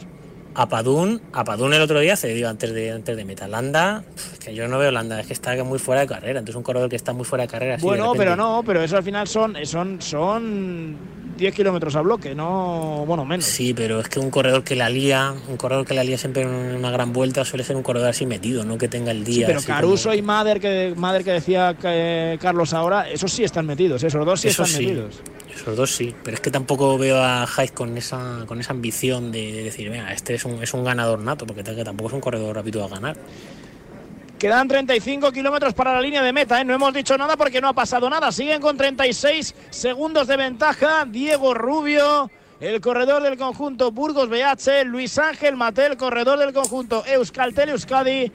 [0.53, 3.47] a Padún, a Padún el otro día cedió antes de antes de meta.
[3.47, 6.39] Landa, pf, que yo no veo Landa, es que está muy fuera de carrera.
[6.39, 7.77] Entonces un corredor que está muy fuera de carrera.
[7.77, 10.97] de Bueno, pero no, pero eso al final son, son, son
[11.41, 13.45] 10 kilómetros a bloque, no, bueno, menos.
[13.45, 16.43] Sí, pero es que un corredor que la lía, un corredor que la lía siempre
[16.43, 19.33] en una gran vuelta suele ser un corredor así metido, no que tenga el Sí,
[19.33, 19.47] día.
[19.47, 24.03] pero Caruso y Mader que, Mader que decía que, Carlos ahora, esos sí están metidos,
[24.03, 24.85] esos dos sí Eso están sí.
[24.85, 25.19] metidos.
[25.53, 29.31] Esos dos sí, pero es que tampoco veo a Hayes con esa, con esa ambición
[29.31, 32.21] de, de decir, venga, este es un, es un ganador nato, porque tampoco es un
[32.21, 33.17] corredor rápido a ganar.
[34.41, 36.65] Quedan 35 kilómetros para la línea de meta, ¿eh?
[36.65, 38.31] no hemos dicho nada porque no ha pasado nada.
[38.31, 41.05] Siguen con 36 segundos de ventaja.
[41.05, 47.69] Diego Rubio, el corredor del conjunto Burgos BH, Luis Ángel Matel, corredor del conjunto Euskaltel
[47.69, 48.31] Euskadi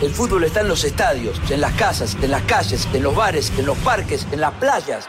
[0.00, 3.52] El fútbol está en los estadios, en las casas, en las calles, en los bares,
[3.58, 5.08] en los parques, en las playas.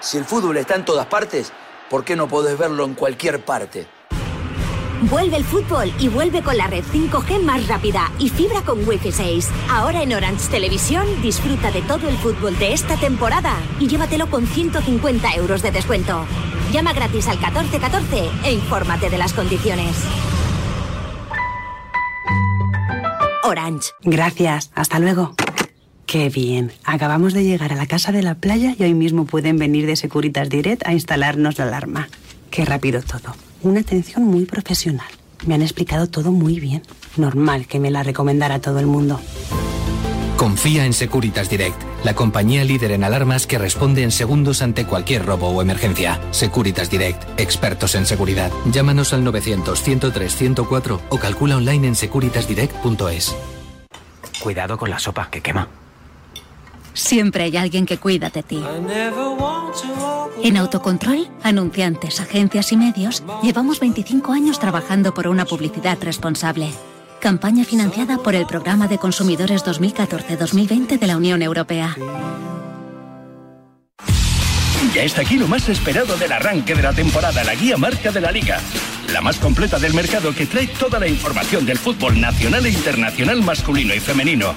[0.00, 1.52] Si el fútbol está en todas partes,
[1.88, 3.86] ¿por qué no podés verlo en cualquier parte?
[5.10, 9.12] Vuelve el fútbol y vuelve con la red 5G más rápida y fibra con Wi-Fi
[9.12, 9.50] 6.
[9.68, 14.46] Ahora en Orange Televisión disfruta de todo el fútbol de esta temporada y llévatelo con
[14.46, 16.24] 150 euros de descuento.
[16.72, 19.94] Llama gratis al 1414 e infórmate de las condiciones.
[23.42, 23.90] Orange.
[24.04, 25.34] Gracias, hasta luego.
[26.06, 26.72] Qué bien.
[26.82, 29.96] Acabamos de llegar a la casa de la playa y hoy mismo pueden venir de
[29.96, 32.08] Securitas Direct a instalarnos la alarma.
[32.50, 33.34] Qué rápido todo.
[33.64, 35.06] Una atención muy profesional.
[35.46, 36.82] Me han explicado todo muy bien.
[37.16, 39.18] Normal que me la recomendara todo el mundo.
[40.36, 45.24] Confía en Securitas Direct, la compañía líder en alarmas que responde en segundos ante cualquier
[45.24, 46.20] robo o emergencia.
[46.30, 48.52] Securitas Direct, expertos en seguridad.
[48.70, 53.34] Llámanos al 900-103-104 o calcula online en securitasdirect.es.
[54.42, 55.83] Cuidado con la sopa, que quema.
[56.94, 58.62] Siempre hay alguien que cuida de ti.
[60.42, 66.70] En Autocontrol, anunciantes, agencias y medios, llevamos 25 años trabajando por una publicidad responsable.
[67.20, 71.96] Campaña financiada por el Programa de Consumidores 2014-2020 de la Unión Europea.
[74.94, 78.20] Ya está aquí lo más esperado del arranque de la temporada, la guía marca de
[78.20, 78.60] la liga.
[79.12, 83.42] La más completa del mercado que trae toda la información del fútbol nacional e internacional
[83.42, 84.54] masculino y femenino.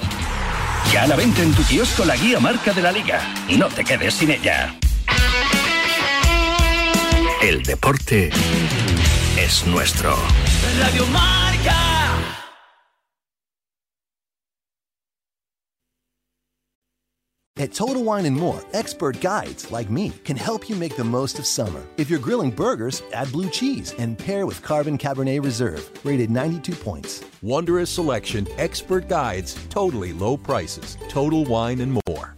[0.92, 3.20] Ya la venta en tu kiosco la guía marca de la liga.
[3.50, 4.74] No te quedes sin ella.
[7.42, 8.30] El deporte
[9.36, 10.16] es nuestro.
[10.80, 11.97] Radio Marca.
[17.60, 21.40] At Total Wine and More, expert guides like me can help you make the most
[21.40, 21.82] of summer.
[21.96, 26.76] If you're grilling burgers, add blue cheese and pair with Carbon Cabernet Reserve, rated 92
[26.76, 27.24] points.
[27.42, 30.96] Wondrous selection, expert guides, totally low prices.
[31.08, 32.36] Total Wine and More.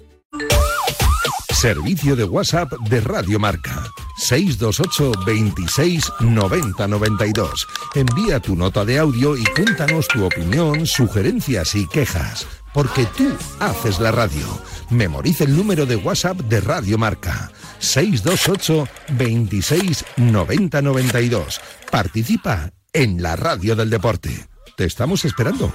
[1.53, 3.91] Servicio de WhatsApp de Radio Marca.
[4.17, 7.67] 628 26 90 92.
[7.95, 12.47] Envía tu nota de audio y cuéntanos tu opinión, sugerencias y quejas.
[12.73, 14.47] Porque tú haces la radio.
[14.91, 17.51] Memoriza el número de WhatsApp de Radio Marca.
[17.79, 21.61] 628 26 90 92.
[21.91, 24.49] Participa en la radio del deporte.
[24.77, 25.73] Te estamos esperando.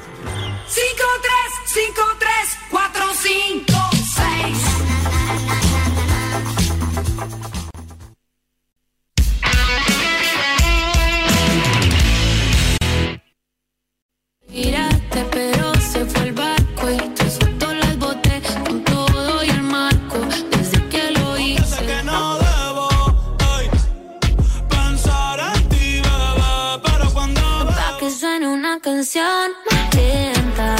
[29.06, 30.76] Canción más lenta,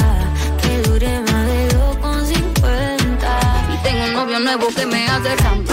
[0.60, 3.72] que dure más de 2,50.
[3.72, 5.64] Y tengo un novio nuevo que me hace ram,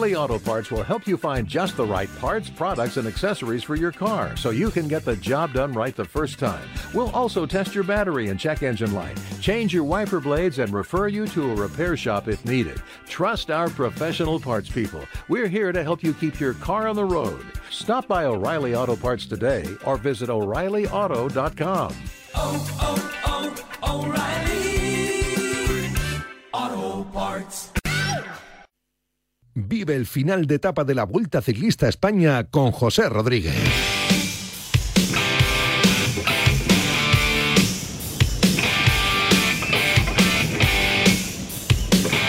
[0.00, 3.76] O'Reilly Auto Parts will help you find just the right parts, products, and accessories for
[3.76, 6.66] your car so you can get the job done right the first time.
[6.94, 11.08] We'll also test your battery and check engine light, change your wiper blades, and refer
[11.08, 12.82] you to a repair shop if needed.
[13.08, 15.04] Trust our professional parts people.
[15.28, 17.44] We're here to help you keep your car on the road.
[17.68, 21.94] Stop by O'Reilly Auto Parts today or visit O'ReillyAuto.com.
[22.36, 23.52] Oh, oh,
[23.84, 24.64] oh, O'Reilly.
[26.54, 27.70] Auto Parts.
[29.62, 33.54] Vive el final de etapa de la Vuelta Ciclista España con José Rodríguez.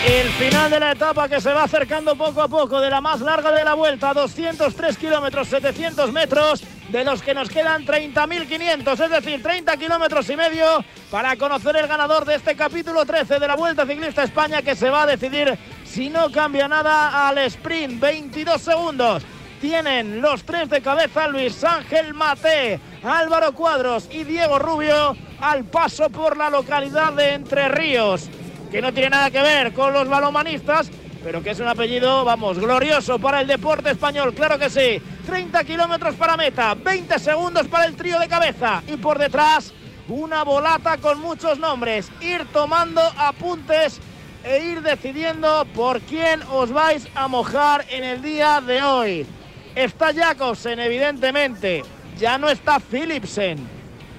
[0.06, 3.20] El final de la etapa que se va acercando poco a poco de la más
[3.20, 6.62] larga de la vuelta, 203 kilómetros, 700 metros,
[6.92, 11.86] de los que nos quedan 30.500, es decir, 30 kilómetros y medio para conocer el
[11.86, 15.58] ganador de este capítulo 13 de la Vuelta Ciclista España que se va a decidir
[15.92, 18.00] si no cambia nada al sprint.
[18.00, 19.22] 22 segundos.
[19.60, 26.10] Tienen los tres de cabeza Luis Ángel Mate, Álvaro Cuadros y Diego Rubio al paso
[26.10, 28.28] por la localidad de Entre Ríos
[28.72, 30.90] que no tiene nada que ver con los balomanistas,
[31.22, 35.00] pero que es un apellido, vamos, glorioso para el deporte español, claro que sí.
[35.26, 39.74] 30 kilómetros para meta, 20 segundos para el trío de cabeza y por detrás
[40.08, 42.10] una bolata con muchos nombres.
[42.22, 44.00] Ir tomando apuntes
[44.44, 49.26] e ir decidiendo por quién os vais a mojar en el día de hoy.
[49.74, 51.82] Está Jacobsen, evidentemente,
[52.18, 53.58] ya no está Philipsen.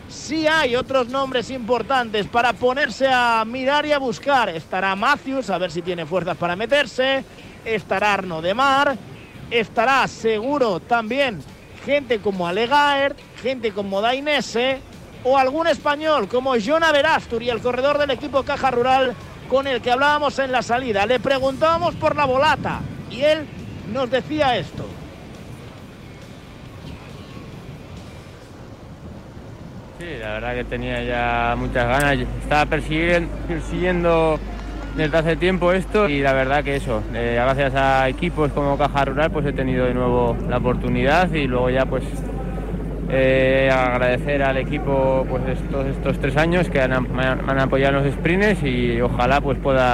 [0.10, 4.50] sí hay otros nombres importantes para ponerse a mirar y a buscar.
[4.50, 7.24] Estará Matthews, a ver si tiene fuerzas para meterse.
[7.66, 8.98] Estará Arno de Mar.
[9.50, 11.44] Estará seguro también
[11.86, 14.80] gente como Alegaer, gente como Dainese
[15.24, 19.16] o algún español como Jonah Verasturi, el corredor del equipo Caja Rural
[19.54, 21.06] con el que hablábamos en la salida.
[21.06, 22.80] Le preguntábamos por la volata
[23.12, 23.46] y él
[23.94, 24.84] nos decía esto.
[30.00, 32.28] Sí, la verdad que tenía ya muchas ganas.
[32.42, 34.40] Estaba persiguiendo,
[34.98, 39.06] desde hace tiempo esto y la verdad que eso, eh, gracias a equipos como Caja
[39.06, 42.04] Rural pues he tenido de nuevo la oportunidad y luego ya pues
[43.16, 48.64] eh, agradecer al equipo pues estos, estos tres años que han, han, apoyado los sprints
[48.64, 49.92] y ojalá pues pueda